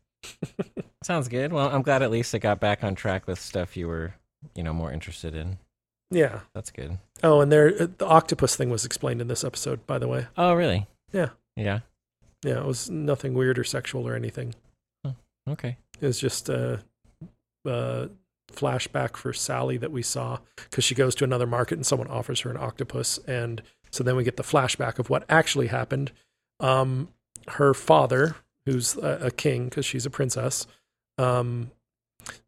[1.03, 1.51] Sounds good.
[1.51, 4.13] Well, I'm glad at least it got back on track with stuff you were,
[4.55, 5.57] you know, more interested in.
[6.11, 6.41] Yeah.
[6.53, 6.99] That's good.
[7.23, 10.27] Oh, and there uh, the octopus thing was explained in this episode, by the way.
[10.37, 10.87] Oh, really?
[11.11, 11.29] Yeah.
[11.55, 11.79] Yeah.
[12.43, 14.53] Yeah, it was nothing weird or sexual or anything.
[15.49, 15.77] Okay.
[15.99, 16.81] It was just a,
[17.65, 18.09] a
[18.51, 22.41] flashback for Sally that we saw because she goes to another market and someone offers
[22.41, 23.61] her an octopus, and
[23.93, 26.11] so then we get the flashback of what actually happened.
[26.59, 27.09] Um,
[27.47, 30.67] her father, who's a, a king because she's a princess,
[31.17, 31.71] um,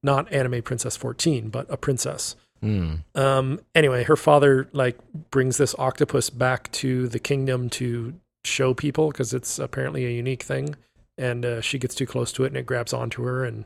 [0.01, 2.36] not anime princess fourteen, but a princess.
[2.62, 2.95] Hmm.
[3.13, 4.97] Um, anyway, her father like
[5.29, 10.43] brings this octopus back to the kingdom to show people because it's apparently a unique
[10.43, 10.75] thing.
[11.17, 13.65] And uh, she gets too close to it and it grabs onto her and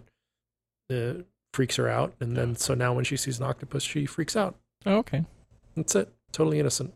[0.91, 4.35] uh, freaks her out, and then so now when she sees an octopus, she freaks
[4.35, 4.55] out.
[4.85, 5.25] Oh, okay.
[5.75, 6.13] That's it.
[6.31, 6.93] Totally innocent.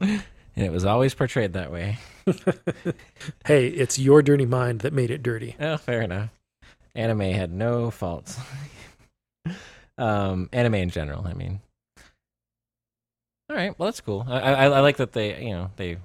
[0.00, 0.22] And
[0.56, 1.98] it was always portrayed that way.
[3.46, 5.56] hey, it's your dirty mind that made it dirty.
[5.60, 6.30] Oh, fair enough.
[6.94, 8.38] Anime had no faults.
[9.98, 11.60] um, anime in general, I mean.
[13.48, 14.24] All right, well that's cool.
[14.28, 15.98] I, I I like that they you know they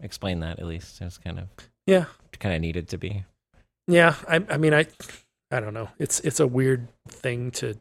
[0.00, 1.00] explain that at least.
[1.00, 1.46] It's kind of
[1.86, 2.06] Yeah,
[2.40, 3.24] kind of needed to be.
[3.86, 4.16] yeah.
[4.26, 4.86] I, I mean, I,
[5.52, 5.88] I don't know.
[6.00, 7.76] It's it's a weird thing to.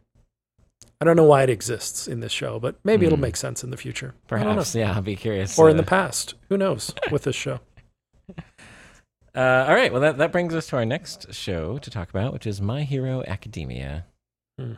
[1.02, 3.22] I don't know why it exists in this show, but maybe it'll Hmm.
[3.22, 4.16] make sense in the future.
[4.30, 4.52] I don't know.
[4.56, 4.94] Perhaps, yeah.
[4.94, 5.58] I'll be curious.
[5.58, 6.34] or in the past.
[6.50, 7.60] Who knows with this show?
[9.36, 9.92] Uh, all right.
[9.92, 12.82] Well, that, that brings us to our next show to talk about, which is My
[12.82, 14.06] Hero Academia.
[14.60, 14.74] Hmm.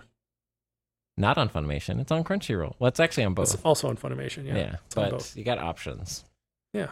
[1.17, 2.01] Not on Funimation.
[2.01, 2.75] It's on Crunchyroll.
[2.77, 3.53] Well, it's actually on both.
[3.53, 4.45] It's also on Funimation.
[4.45, 4.57] Yeah.
[4.57, 6.25] Yeah, but you got options.
[6.73, 6.89] Yeah.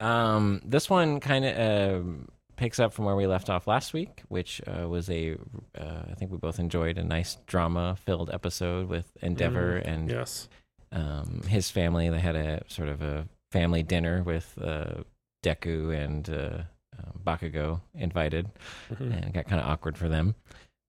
[0.00, 4.22] Um, this one kind of um picks up from where we left off last week,
[4.28, 5.36] which uh, was a
[5.78, 10.48] uh, I think we both enjoyed a nice drama-filled episode with Endeavor and Yes.
[10.92, 12.08] um, his family.
[12.08, 15.02] They had a sort of a family dinner with uh,
[15.44, 16.62] Deku and uh,
[16.98, 18.48] um, Bakugo invited,
[18.92, 19.00] Mhm.
[19.16, 20.34] and it got kind of awkward for them.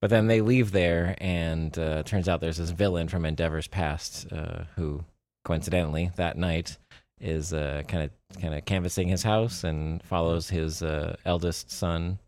[0.02, 4.32] But then they leave there, and uh, turns out there's this villain from Endeavor's past
[4.32, 5.04] uh, who,
[5.44, 6.78] coincidentally, that night
[7.20, 12.20] is kind of kind of canvassing his house and follows his uh, eldest son.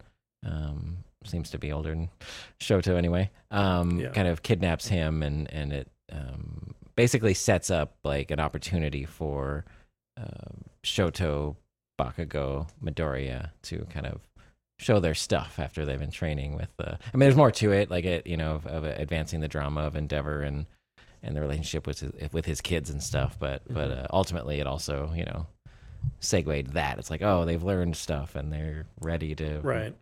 [0.46, 2.10] Um, seems to be older than
[2.60, 3.30] Shoto anyway.
[3.52, 4.10] Um, Yeah.
[4.12, 9.66] Kind of kidnaps him, and and it um, basically sets up like an opportunity for
[10.18, 10.52] uh,
[10.84, 11.56] Shoto,
[12.00, 14.22] Bakugo, Midoriya to kind of
[14.80, 17.90] show their stuff after they've been training with uh, I mean there's more to it
[17.90, 20.68] like it you know of, of advancing the drama of Endeavor and
[21.28, 24.04] and the relationship with his, with his kids and stuff but but Mhm.
[24.04, 25.46] uh, ultimately it also you know
[26.20, 29.96] segued that it's like oh they've learned stuff and they're ready to Right.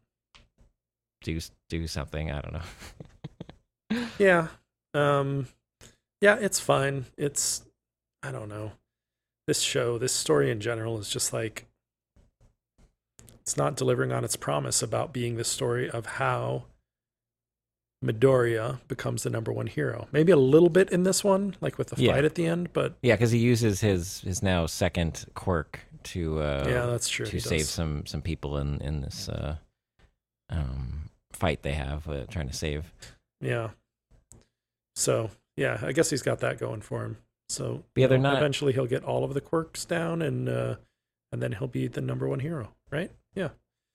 [1.24, 4.48] do do something I don't know Yeah.
[4.94, 5.48] Um
[6.22, 7.06] yeah, it's fine.
[7.18, 7.64] It's
[8.24, 8.72] I don't know.
[9.48, 11.68] This show, this story in general is just like
[13.42, 16.66] it's not delivering on its promise about being the story of how
[18.04, 20.08] Midoriya becomes the number one hero.
[20.12, 22.14] Maybe a little bit in this one, like with the Yeah.
[22.14, 26.40] fight at the end, but yeah because he uses his his now second quirk to
[26.40, 27.26] uh yeah, that's true.
[27.26, 27.70] to he save does.
[27.70, 29.56] some some people in in this uh
[30.50, 32.94] um fight they have uh, trying to save
[33.42, 33.70] Yeah.
[34.96, 37.18] So yeah, I guess he's got that going for him.
[37.50, 40.76] So yeah, they're know, not- eventually he'll get all of the quirks down and uh
[41.32, 43.12] and then he'll be the number one hero, right?
[43.34, 43.50] Yeah.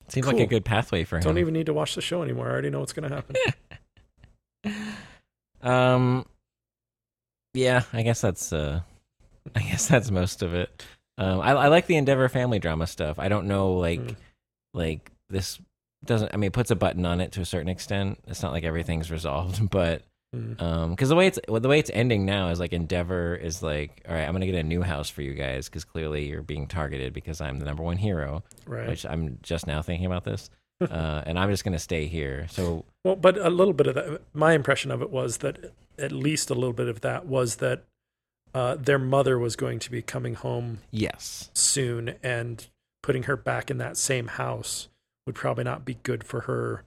[0.09, 2.49] seems like a good pathway for him Don't even need to watch the show anymore.
[2.49, 3.37] I already know what's gonna happen.
[5.63, 6.25] Um,
[7.53, 8.81] yeah, I guess that's uh,
[9.55, 10.85] I guess that's most of it.
[11.19, 13.19] Um, I, I like the Endeavor family drama stuff.
[13.19, 14.17] I don't know, like, Mm.
[14.73, 15.61] like this
[16.05, 16.33] doesn't.
[16.33, 18.21] I mean, it puts a button on it to a certain extent.
[18.27, 20.03] It's not like everything's resolved, but
[20.35, 20.63] Mm.
[20.63, 23.65] um, because the way it's well, the way it's ending now is like Endeavor is
[23.65, 26.41] like, all right, I'm gonna get a new house for you guys because clearly you're
[26.41, 28.45] being targeted because I'm the number one hero.
[28.65, 28.87] Right.
[28.89, 30.49] Which I'm just now thinking about this,
[30.81, 32.47] uh, and I'm just gonna stay here.
[32.51, 34.23] So Well, but a little bit of that.
[34.33, 37.85] My impression of it was that at least a little bit of that was that
[38.55, 42.67] uh, their mother was going to be coming home yes, soon, and
[43.03, 44.89] putting her back in that same house
[45.27, 46.83] would probably not be good for her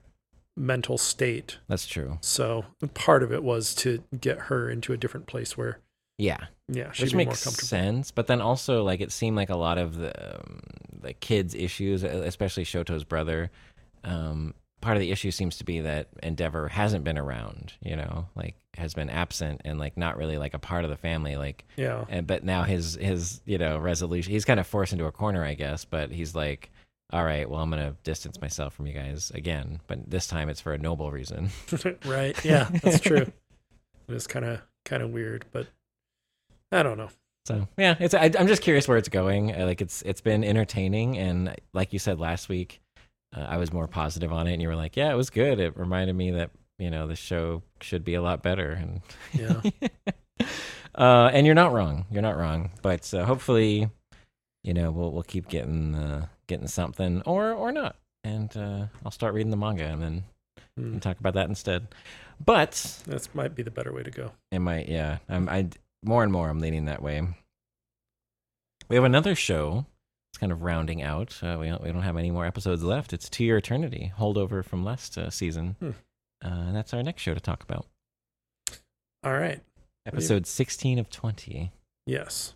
[0.56, 1.58] mental state.
[1.68, 2.18] that's true.
[2.20, 5.78] So part of it was to get her into a different place where,
[6.18, 6.46] Yeah.
[6.68, 7.66] yeah, she'd which be more makes comfortable.
[7.66, 10.60] sense but then also like it seemed like a lot of the um,
[11.00, 13.50] the kids issues especially shoto's brother
[14.04, 18.26] um part of the issue seems to be that endeavor hasn't been around you know
[18.34, 21.64] like has been absent and like not really like a part of the family like
[21.76, 25.12] Yeah, and but now his his you know resolution he's kind of forced into a
[25.12, 26.70] corner i guess but he's like
[27.12, 30.60] all right well i'm gonna distance myself from you guys again but this time it's
[30.60, 31.48] for a noble reason
[32.04, 32.44] right.
[32.44, 33.26] Yeah, that's true.
[34.08, 35.66] It is kind of kind of weird, but
[36.70, 37.08] I don't know.
[37.46, 39.48] So yeah, it's I, I'm just curious where it's going.
[39.58, 42.80] Like it's it's been entertaining, and like you said last week,
[43.36, 45.58] uh, I was more positive on it, and you were like, "Yeah, it was good."
[45.60, 49.00] It reminded me that you know the show should be a lot better, and
[49.32, 49.60] Yeah.
[50.94, 52.06] uh, and you're not wrong.
[52.10, 52.70] You're not wrong.
[52.82, 53.90] But uh, hopefully,
[54.62, 59.10] you know, we'll we'll keep getting uh, getting something, or or not, and uh, I'll
[59.10, 60.24] start reading the manga and then
[60.76, 60.90] Hmm.
[60.92, 61.86] can talk about that instead.
[62.44, 64.32] But That might be the better way to go.
[64.50, 65.18] it might, yeah.
[65.28, 65.68] I'm, I
[66.04, 67.22] more and more I'm leaning that way.
[68.88, 69.86] We have another show.
[70.34, 71.38] It's kind of rounding out.
[71.44, 73.12] Uh, we don't, we don't have any more episodes left.
[73.12, 75.90] It's To Your Eternity, holdover from last uh, season, Hmm.
[76.44, 77.86] uh, and that's our next show to talk about.
[79.22, 79.60] All right.
[80.04, 81.70] Episode 16 of 20.
[82.08, 82.54] Yes.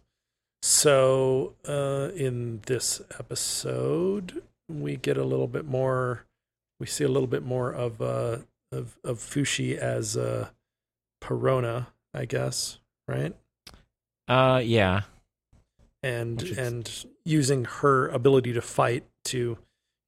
[0.61, 6.25] So, uh, in this episode, we get a little bit more,
[6.81, 8.39] we see a little bit more of uh,
[8.73, 10.49] of of Fushi as uh,
[11.23, 13.37] Parona, I guess, right?
[14.27, 15.03] Uh, yeah,
[16.03, 19.59] And is- and using her ability to fight to,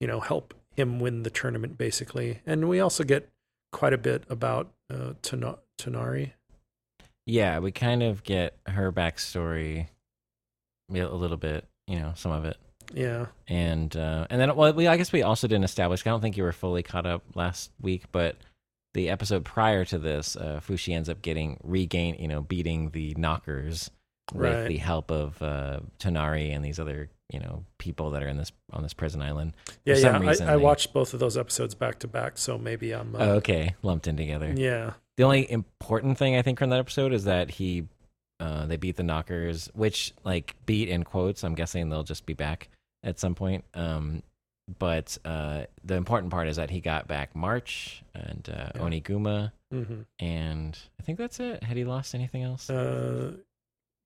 [0.01, 2.41] you know, help him win the tournament, basically.
[2.47, 3.29] And we also get
[3.73, 6.33] quite a bit about uh, Tana- Tonari.
[7.27, 7.59] yeah.
[7.59, 9.89] We kind of get her backstory
[10.93, 12.57] a little bit, you know, some of it.
[12.93, 16.05] Yeah, and uh, and then well, we I guess we also didn't establish.
[16.05, 18.35] I don't think you were fully caught up last week, but
[18.95, 23.15] the episode prior to this, uh, Fushi ends up getting regain, you know, beating the
[23.15, 23.91] Nokkers
[24.33, 24.69] with Right.
[24.69, 28.51] the help of uh, Tonari and these other you know people that are in this
[28.73, 29.53] on this prison island.
[29.85, 30.13] yeah, For yeah.
[30.13, 32.93] some reason I, I they- watched both of those episodes back to back, so maybe
[32.93, 33.15] I'm.
[33.15, 34.53] Uh, Oh, okay, lumped in together.
[34.57, 37.87] Yeah, The only important thing I think from that episode is that he,
[38.41, 41.45] uh, they beat the Nokkers, which like beat in quotes.
[41.45, 42.69] I'm guessing they'll just be back
[43.05, 43.65] at some point.
[43.75, 44.23] Um,
[44.79, 48.81] but uh, the important part is that he got back March and uh, Yeah.
[48.83, 51.63] Oniguma, hmm and I think that's it.
[51.63, 52.69] Had he lost anything else?
[52.71, 53.33] Uh,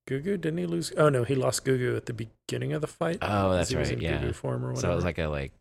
[0.08, 0.92] Gugu didn't he lose?
[0.96, 3.18] Oh no, he lost Gugu at the beginning of the fight.
[3.22, 3.98] Oh, that's he was right.
[3.98, 4.18] in Yeah.
[4.20, 4.80] Gugu form or whatever.
[4.80, 5.52] So it was like a like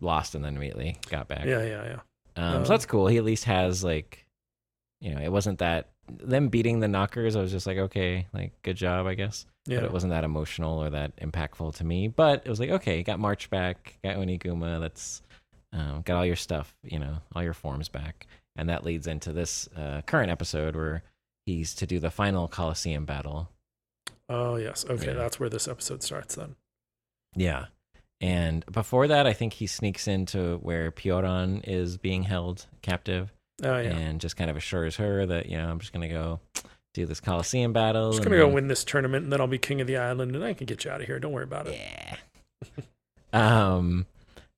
[0.00, 1.44] lost and then immediately got back.
[1.44, 2.00] yeah, yeah, yeah.
[2.36, 3.06] Um, Um, so that's cool.
[3.06, 4.26] He at least has like,
[5.00, 7.36] you know, it wasn't that them beating the Nokkers.
[7.36, 9.46] I was just like, okay, like good job, I guess.
[9.66, 12.08] Yeah, but it wasn't that emotional or that impactful to me.
[12.08, 15.22] But it was like, okay, got March back, got Oniguma, that's
[15.72, 18.26] um, got all your stuff, you know, all your forms back,
[18.56, 21.04] and that leads into this uh, current episode where
[21.46, 23.48] he's to do the final Coliseum battle.
[24.28, 24.84] Oh yes.
[24.88, 25.12] Okay, Yeah.
[25.14, 26.56] that's where this episode starts then.
[27.34, 27.66] Yeah,
[28.20, 33.78] and before that, I think he sneaks into where Pioran is being held captive, Oh
[33.78, 33.90] yeah.
[33.96, 36.40] and just kind of assures her that you know I'm just gonna go
[36.94, 38.06] do this Coliseum battle.
[38.06, 40.34] I'm just gonna go win this tournament and then I'll be king of the island
[40.36, 41.18] and I can get you out of here.
[41.18, 41.78] Don't worry about it.
[41.78, 42.16] Yeah.
[43.78, 44.06] um.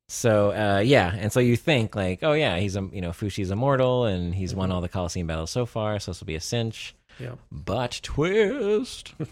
[0.09, 3.51] So uh, yeah, and so you think like, oh yeah, he's a you know Fushi's
[3.51, 4.75] immortal and he's won Mhm.
[4.75, 6.95] all the Coliseum battles so far, so this will be a cinch.
[7.19, 7.35] Yeah.
[7.51, 9.15] But twist,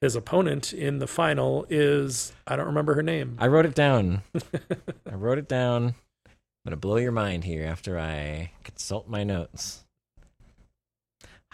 [0.00, 3.36] His opponent in the final is I don't remember her name.
[3.38, 4.22] I wrote it down.
[5.10, 5.94] I wrote it down.
[6.26, 6.34] I'm
[6.64, 9.84] gonna blow your mind here after I consult my notes.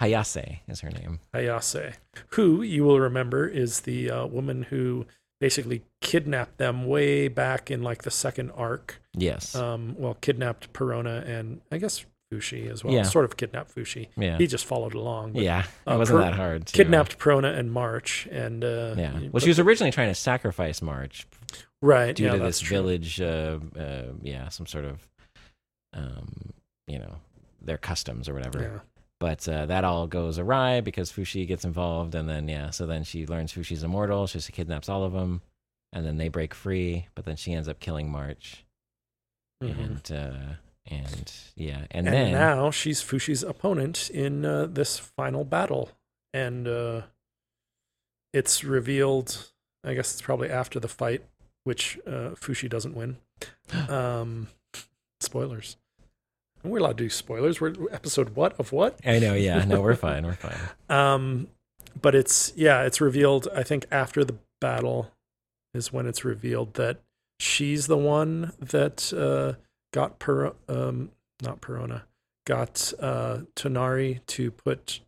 [0.01, 1.21] Hayase is her name.
[1.35, 1.95] Hayase,
[2.31, 5.07] who you will remember is the uh, woman who
[5.41, 9.01] basically kidnapped them way back in like the second arc.
[9.13, 9.57] Yes.
[9.57, 12.93] Um, well, kidnapped Parona and I guess Fushi as well.
[12.93, 13.03] Yeah.
[13.03, 14.09] Sort of kidnapped Fushi.
[14.17, 14.37] yeah.
[14.39, 15.33] He just followed along.
[15.35, 15.61] but Yeah.
[15.87, 16.67] It uh, wasn't per- that hard.
[16.67, 19.13] To, Kidnapped Parona and March, and uh, Yeah.
[19.13, 21.27] Well, but- she was originally trying to sacrifice March
[21.83, 22.77] right due yeah, to this true.
[22.79, 25.07] village uh, uh yeah some sort of
[25.93, 26.53] um
[26.87, 27.17] you know
[27.61, 28.79] their customs or whatever Yeah.
[29.21, 33.05] but uh, that all goes awry because fushi gets involved and then yeah so then
[33.05, 35.43] she learns fushi's immortal she just kidnaps all of them
[35.93, 38.65] and then they break free but then she ends up killing march
[39.63, 39.85] Mhm.
[39.85, 40.55] and uh
[40.89, 45.91] and yeah and, And, then now she's Fushi's opponent in uh, this final battle,
[46.33, 47.03] and uh,
[48.33, 49.51] it's revealed.
[49.85, 51.23] I guess it's probably after the fight,
[51.65, 53.17] which uh, Fushi doesn't win.
[53.89, 54.49] Um,
[55.21, 55.77] spoilers.
[56.63, 57.61] We're allowed to do spoilers.
[57.61, 58.99] We're episode what of what?
[59.05, 60.59] i know yeah no we're fine we're fine
[60.89, 61.49] Um,
[62.01, 63.49] but it's yeah, it's revealed.
[63.55, 65.11] I think after the battle
[65.75, 67.01] is when it's revealed that
[67.39, 69.59] she's the one that uh,
[69.97, 71.11] got per um
[71.43, 72.03] not Parona
[72.47, 75.01] got uh Tonari to put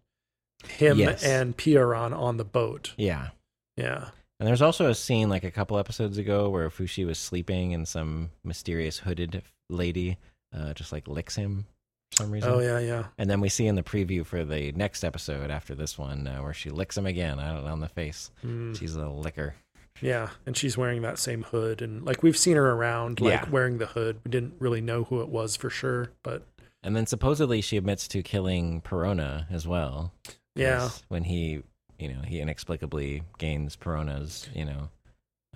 [0.67, 1.23] him Yes.
[1.23, 2.95] and Pioran on the boat.
[2.97, 3.29] yeah
[3.77, 4.09] Yeah.
[4.41, 7.87] And there's also a scene like a couple episodes ago where Fushi was sleeping and
[7.89, 10.17] some mysterious hooded lady
[10.57, 11.67] uh, just like licks him
[12.13, 12.51] for some reason.
[12.51, 13.05] Oh yeah, yeah.
[13.19, 16.39] And then we see in the preview for the next episode after this one uh,
[16.39, 18.31] where she licks him again I don't know, on the face.
[18.45, 19.55] Mm, She's a licker.
[20.01, 23.51] Yeah, and she's wearing that same hood, and like we've seen her around, like Yeah.
[23.51, 24.21] wearing the hood.
[24.25, 26.45] We didn't really know who it was for sure, but
[26.83, 30.13] And then supposedly she admits to killing Parona as well.
[30.55, 31.63] yeah, When he,
[31.99, 34.89] you know, he inexplicably gains Parona's, you know,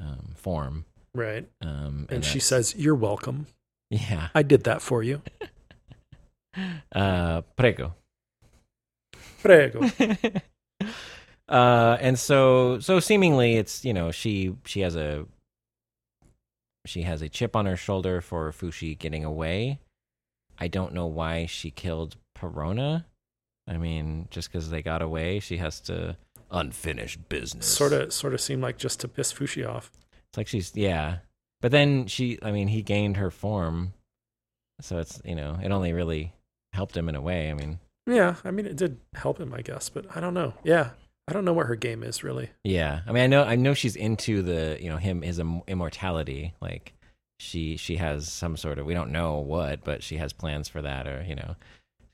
[0.00, 0.84] um, form.
[1.14, 1.48] right.
[1.60, 3.46] Um, And she says, "You're welcome.
[3.90, 5.22] yeah, I did that for you."
[6.92, 7.94] uh, prego.
[9.40, 9.88] Prego.
[11.48, 15.26] uh and so so seemingly it's you know she she has a
[16.86, 19.78] she has a chip on her shoulder for fushi getting away.
[20.58, 23.04] I don't know why she killed parona.
[23.68, 26.16] I mean just because they got away she has to
[26.50, 27.66] unfinished business.
[27.66, 29.90] Sort of sort of seemed like just to piss Fushi off.
[30.28, 31.18] it's like she's yeah.
[31.60, 33.94] But then she i mean he gained her form.
[34.80, 36.32] So it's you know it only really
[36.72, 37.78] helped him in a way i mean.
[38.06, 40.54] Yeah, I mean it did help him, I guess, but I don't know.
[40.64, 40.90] Yeah,
[41.28, 42.50] I don't know what her game is really.
[42.64, 46.54] Yeah, I mean, I know, I know she's into the, you know, him his immortality.
[46.60, 46.92] Like,
[47.38, 50.82] she she has some sort of we don't know what, but she has plans for
[50.82, 51.56] that, or you know,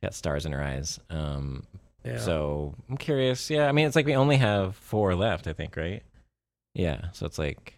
[0.03, 1.01] got stars in her eyes.
[1.11, 1.65] Um,
[2.05, 2.19] Yeah.
[2.19, 3.51] so I'm curious.
[3.51, 6.03] Yeah, I mean, it's like we only have four left, I think, right?
[6.75, 7.11] Yeah.
[7.13, 7.75] So it's like,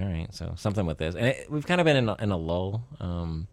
[0.00, 0.32] all right.
[0.34, 2.84] So something with this, and it, we've kind of been in a, in a lull.
[3.00, 3.48] Um,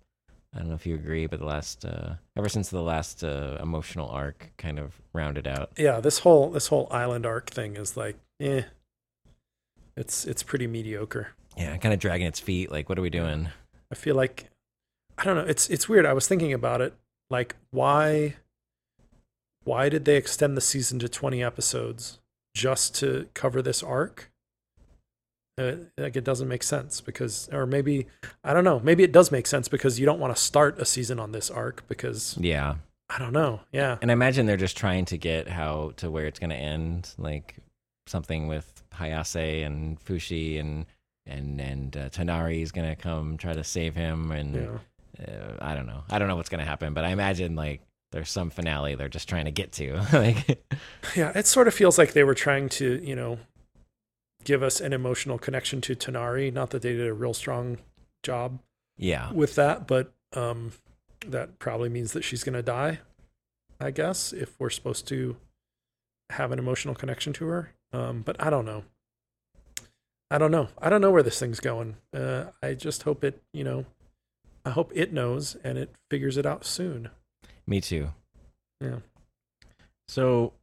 [0.55, 3.57] I don't know if you agree, but the last, uh, ever since the last uh,
[3.61, 5.71] emotional arc kind of rounded out.
[5.77, 8.63] yeah, this whole this whole island arc thing is like, eh.
[9.95, 11.29] It's it's pretty mediocre.
[11.57, 12.71] Yeah, kind of dragging its feet.
[12.71, 13.49] Like, what are we doing?
[13.91, 14.49] I feel like
[15.17, 15.45] I don't know.
[15.45, 16.05] It's it's weird.
[16.05, 16.93] I was thinking about it.
[17.29, 18.35] Like why
[19.63, 22.19] why did they extend the season to 20 episodes
[22.55, 24.31] just to cover this arc?
[25.57, 28.05] Uh, like it doesn't make sense because or maybe
[28.43, 28.79] I don't know.
[28.79, 31.49] Maybe it does make sense because you don't want to start a season on this
[31.49, 32.75] arc because Yeah,
[33.09, 33.61] I don't know.
[33.71, 33.97] Yeah.
[34.01, 37.09] and I imagine they're just trying to get how to where it's going to end,
[37.17, 37.55] like
[38.05, 40.85] something with Hayase and Fushi and
[41.25, 45.25] and and uh, Tonari is going to come try to save him, and Yeah.
[45.27, 46.03] uh, I don't know.
[46.09, 47.81] I don't know what's going to happen, but I imagine like
[48.11, 49.95] there's some finale they're just trying to get to.
[50.13, 50.63] like,
[51.15, 53.39] Yeah, it sort of feels like they were trying to, you know,
[54.47, 56.53] give us an emotional connection to Tonari.
[56.53, 57.79] Not that they did a real strong
[58.23, 58.59] job
[58.97, 60.71] yeah, with that, but um,
[61.27, 62.99] that probably means that she's going to die,
[63.81, 65.35] I guess, if we're supposed to
[66.29, 67.73] have an emotional connection to her.
[67.91, 68.85] Um, but I don't know.
[70.31, 70.69] I don't know.
[70.77, 71.97] I don't know where this thing's going.
[72.13, 73.85] Uh, I just hope it, you know,
[74.65, 77.09] I hope it knows and it figures it out soon.
[77.65, 78.11] me too.
[78.79, 78.99] Yeah.
[80.07, 80.53] So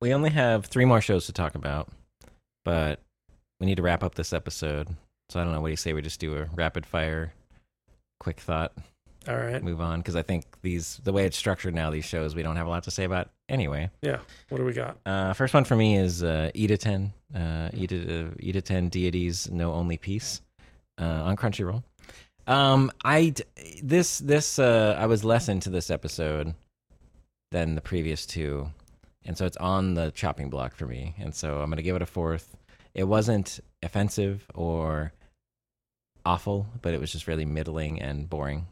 [0.00, 1.90] we only have three more shows to talk about,
[2.64, 3.00] but
[3.60, 4.88] we need to wrap up this episode.
[5.30, 5.60] So I don't know.
[5.60, 5.92] What do you say?
[5.92, 7.32] We just do a rapid fire,
[8.20, 8.72] quick thought,
[9.28, 9.62] All right.
[9.62, 12.56] move on because I think these the way it's structured now, these shows we don't
[12.56, 13.90] have a lot to say about anyway.
[14.02, 14.18] Yeah.
[14.50, 14.98] What do we got?
[15.06, 17.96] Uh, first one for me is uh, Idaten, uh, Ida,
[18.26, 20.42] uh, Idaten deities know only peace
[21.00, 21.82] uh, on Crunchyroll.
[22.46, 23.32] Um, I
[23.82, 26.54] this this uh, I was less into this episode
[27.50, 28.68] than the previous two,
[29.24, 31.14] and so it's on the chopping block for me.
[31.18, 32.56] And so I'm gonna give it a fourth.
[32.94, 35.12] It wasn't offensive or
[36.24, 38.66] awful, but it was just really middling and boring.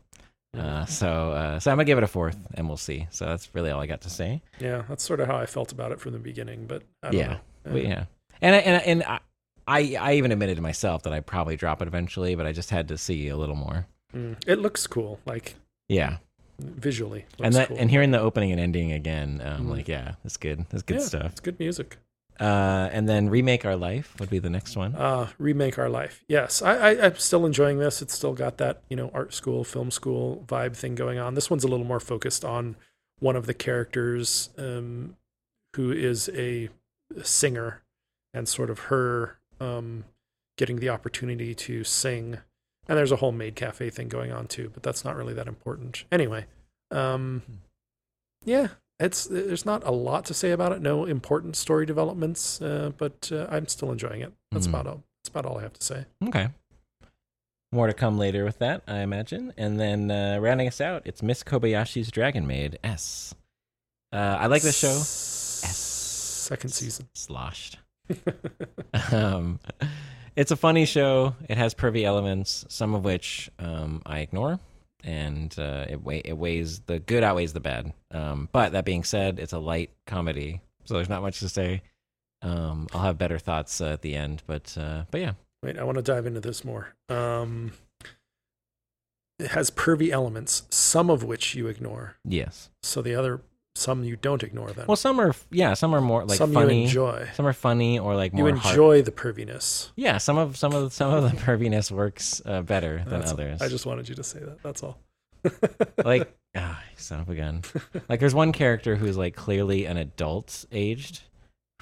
[0.57, 3.07] Uh, so uh, so I'm gonna give it a fourth, and we'll see.
[3.11, 4.43] So that's really all I got to say.
[4.61, 7.21] Yeah, that's sort of how I felt about it from the beginning, but I don't
[7.21, 7.27] Yeah.
[7.29, 7.39] know.
[7.73, 8.05] Well, yeah,
[8.43, 9.21] and I, and I- and I,
[9.67, 12.69] I I even admitted to myself that I'd probably drop it eventually, but I just
[12.71, 13.87] had to see a little more.
[14.15, 14.37] Mm.
[14.47, 15.55] It looks cool, like
[15.89, 16.19] Yeah,
[16.63, 17.25] visually.
[17.41, 17.77] And that cool.
[17.79, 19.71] and hearing the opening and ending again, um, Mhm.
[19.71, 20.65] like yeah, it's good.
[20.73, 21.33] It's good Yeah, stuff.
[21.33, 21.99] It's good music.
[22.41, 24.95] Uh, and then remake our life would be the next one.
[24.97, 26.25] Uh, remake our life.
[26.29, 28.01] Yes, I, I, I'm still enjoying this.
[28.03, 31.35] It's still got that you know art school, film school vibe thing going on.
[31.35, 32.77] This one's a little more focused on
[33.21, 35.17] one of the characters um,
[35.77, 36.69] who is a
[37.23, 37.83] singer,
[38.35, 40.05] and sort of her um,
[40.57, 42.39] getting the opportunity to sing.
[42.89, 45.47] And there's a whole maid cafe thing going on too, but that's not really that
[45.49, 46.05] important.
[46.11, 46.47] Anyway,
[46.91, 47.43] um,
[48.45, 48.69] yeah,
[48.99, 50.83] it's there's not a lot to say about it.
[50.83, 54.33] No important story developments, uh, but uh, I'm still enjoying it.
[54.51, 54.71] That's Mhm.
[54.71, 55.03] about all.
[55.23, 56.07] That's about all I have to say.
[56.27, 56.49] Okay.
[57.75, 59.55] More to come later with that, I imagine.
[59.57, 63.35] And then uh, rounding us out, it's Miss Kobayashi's Dragon Maid S.
[64.13, 64.89] Uh, I like this show.
[64.91, 65.79] S-
[66.49, 67.09] Second season.
[67.15, 67.79] Sloshed.
[69.13, 69.59] um,
[70.37, 71.35] it's a funny show.
[71.49, 74.59] It has pervy elements, some of which um, I ignore,
[75.05, 77.93] and uh, it, weigh it weighs the good outweighs the bad.
[78.11, 81.83] Um, but that being said, it's a light comedy, so there's not much to say.
[82.43, 85.85] Um, I'll have better thoughts uh, at the end, but uh, but yeah, Wait, I
[85.85, 86.95] want to dive into this more.
[87.09, 87.73] Um,
[89.39, 92.17] it has pervy elements, some of which you ignore.
[92.25, 92.71] yes.
[92.83, 93.41] So the other,
[93.75, 94.71] some you don't ignore.
[94.73, 96.81] Then Well, some are yeah, some are more like some funny.
[96.81, 97.29] you enjoy.
[97.35, 99.91] Some are funny or like You more heart- enjoy the perviness.
[99.97, 103.63] Yeah, some of some of some of the perviness works uh, better than That's- others.
[103.63, 104.63] I just wanted you to say that.
[104.63, 104.99] That's all.
[106.05, 107.63] like ah, you son of a gun.
[108.09, 111.23] like there's one character who's like clearly an adult aged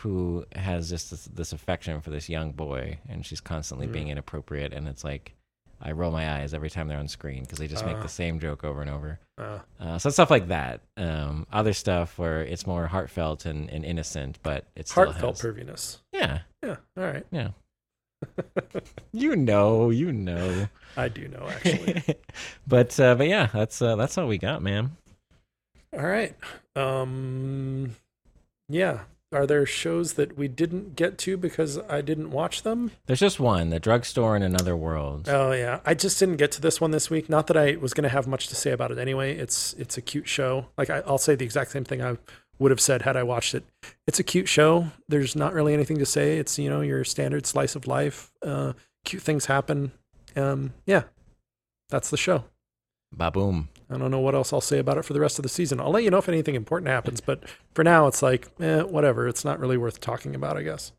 [0.01, 3.93] who has just this, this affection for this young boy and she's constantly Mm.
[3.93, 5.34] being inappropriate and it's like
[5.83, 8.03] I roll my eyes every time they're on screen because they just make Ah.
[8.03, 9.18] the same joke over and over.
[9.39, 10.81] Uh, Uh, so stuff like that.
[10.97, 15.99] Um, other stuff where it's more heartfelt and, and innocent, but it's heartfelt perviness.
[16.12, 16.76] Yeah, Yeah.
[16.99, 17.24] All right.
[17.31, 17.51] yeah.
[19.12, 20.68] you know, you know.
[20.97, 22.03] I do know actually.
[22.66, 24.97] but uh, but yeah, that's uh, that's all we got, man.
[25.97, 26.35] All right.
[26.76, 27.97] Um
[28.68, 29.01] yeah.
[29.33, 32.91] Are there shows that we didn't get to because I didn't watch them?
[33.07, 35.28] There's just one, the drugstore in another world.
[35.28, 35.81] Oh yeah.
[35.87, 37.28] I just didn't get to this one this week.
[37.28, 39.37] Not that I was going to have much to say about it anyway.
[39.37, 40.66] It's it's a cute show.
[40.76, 42.16] Like I, I'll say the exact same thing I
[42.59, 43.64] would have said had I watched it.
[44.07, 44.89] It's a cute show.
[45.09, 46.39] There's not really anything to say.
[46.39, 48.33] It's you know your standard slice of life.
[48.43, 48.72] Uh,
[49.05, 49.93] cute things happen.
[50.35, 51.05] Um, yeah,
[51.89, 52.45] that's the show.
[53.16, 53.68] Baboom.
[53.91, 55.80] I don't know what else I'll say about it for the rest of the season.
[55.80, 59.26] I'll let you know if anything important happens, but for now, it's like, eh, whatever.
[59.26, 60.93] It's not really worth talking about, I guess.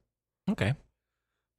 [0.49, 0.73] Okay.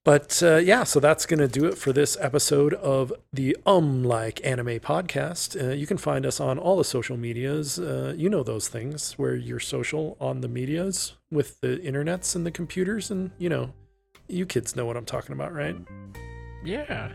[0.04, 4.02] But uh, yeah, so that's going to do it for this episode of the Um
[4.02, 5.60] Like Anime podcast.
[5.60, 7.78] Uh, you can find us on all the social medias.
[7.78, 12.44] Uh, you know those things where you're social on the medias with the internets and
[12.44, 13.12] the computers.
[13.12, 13.72] And, you know,
[14.26, 15.76] you kids know what I'm talking about, right?
[16.64, 17.12] Yeah.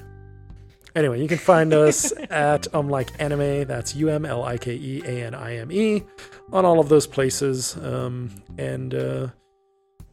[0.97, 3.65] Anyway, you can find us at Um Like Anime.
[3.67, 6.03] That's U M L I K E A N I M E
[6.51, 7.77] on all of those places.
[7.77, 9.27] Um, and uh,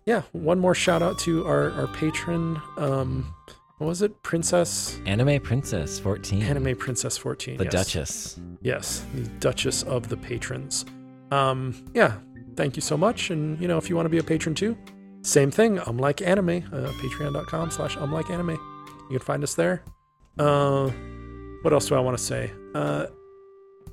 [0.05, 2.61] yeah, one more shout out to our, our patron.
[2.76, 3.35] Um,
[3.78, 4.22] what was it?
[4.22, 5.01] Princess?
[5.07, 6.43] Anime Princess 14.
[6.43, 7.57] Anime Princess 14.
[7.57, 7.72] The yes.
[7.72, 8.41] Duchess.
[8.61, 10.85] Yes, the Duchess of the Patrons.
[11.30, 12.18] Um, yeah,
[12.57, 13.30] thank you so much.
[13.30, 14.76] And, you know, if you want to be a patron too,
[15.22, 15.80] same thing.
[15.89, 16.62] Um Like Anime.
[16.70, 18.51] Uh, Patreon.com slash Um Like Anime.
[18.51, 19.82] You can find us there.
[20.39, 20.91] Uh,
[21.62, 22.53] what else do I want to say?
[22.74, 23.07] Uh,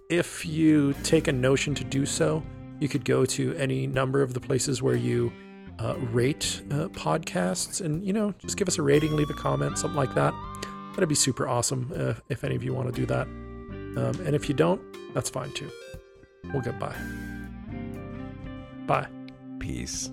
[0.10, 2.44] if you take a notion to do so,
[2.80, 5.32] you could go to any number of the places where you
[5.80, 9.78] uh, rate uh, podcasts and, you know, just give us a rating, leave a comment,
[9.78, 10.34] something like that.
[10.94, 13.28] That'd be super awesome uh, if any of you want to do that.
[13.28, 14.82] Um, and if you don't,
[15.14, 15.70] that's fine too.
[16.52, 16.96] We'll get by.
[18.88, 19.08] Bye.
[19.60, 20.10] Peace.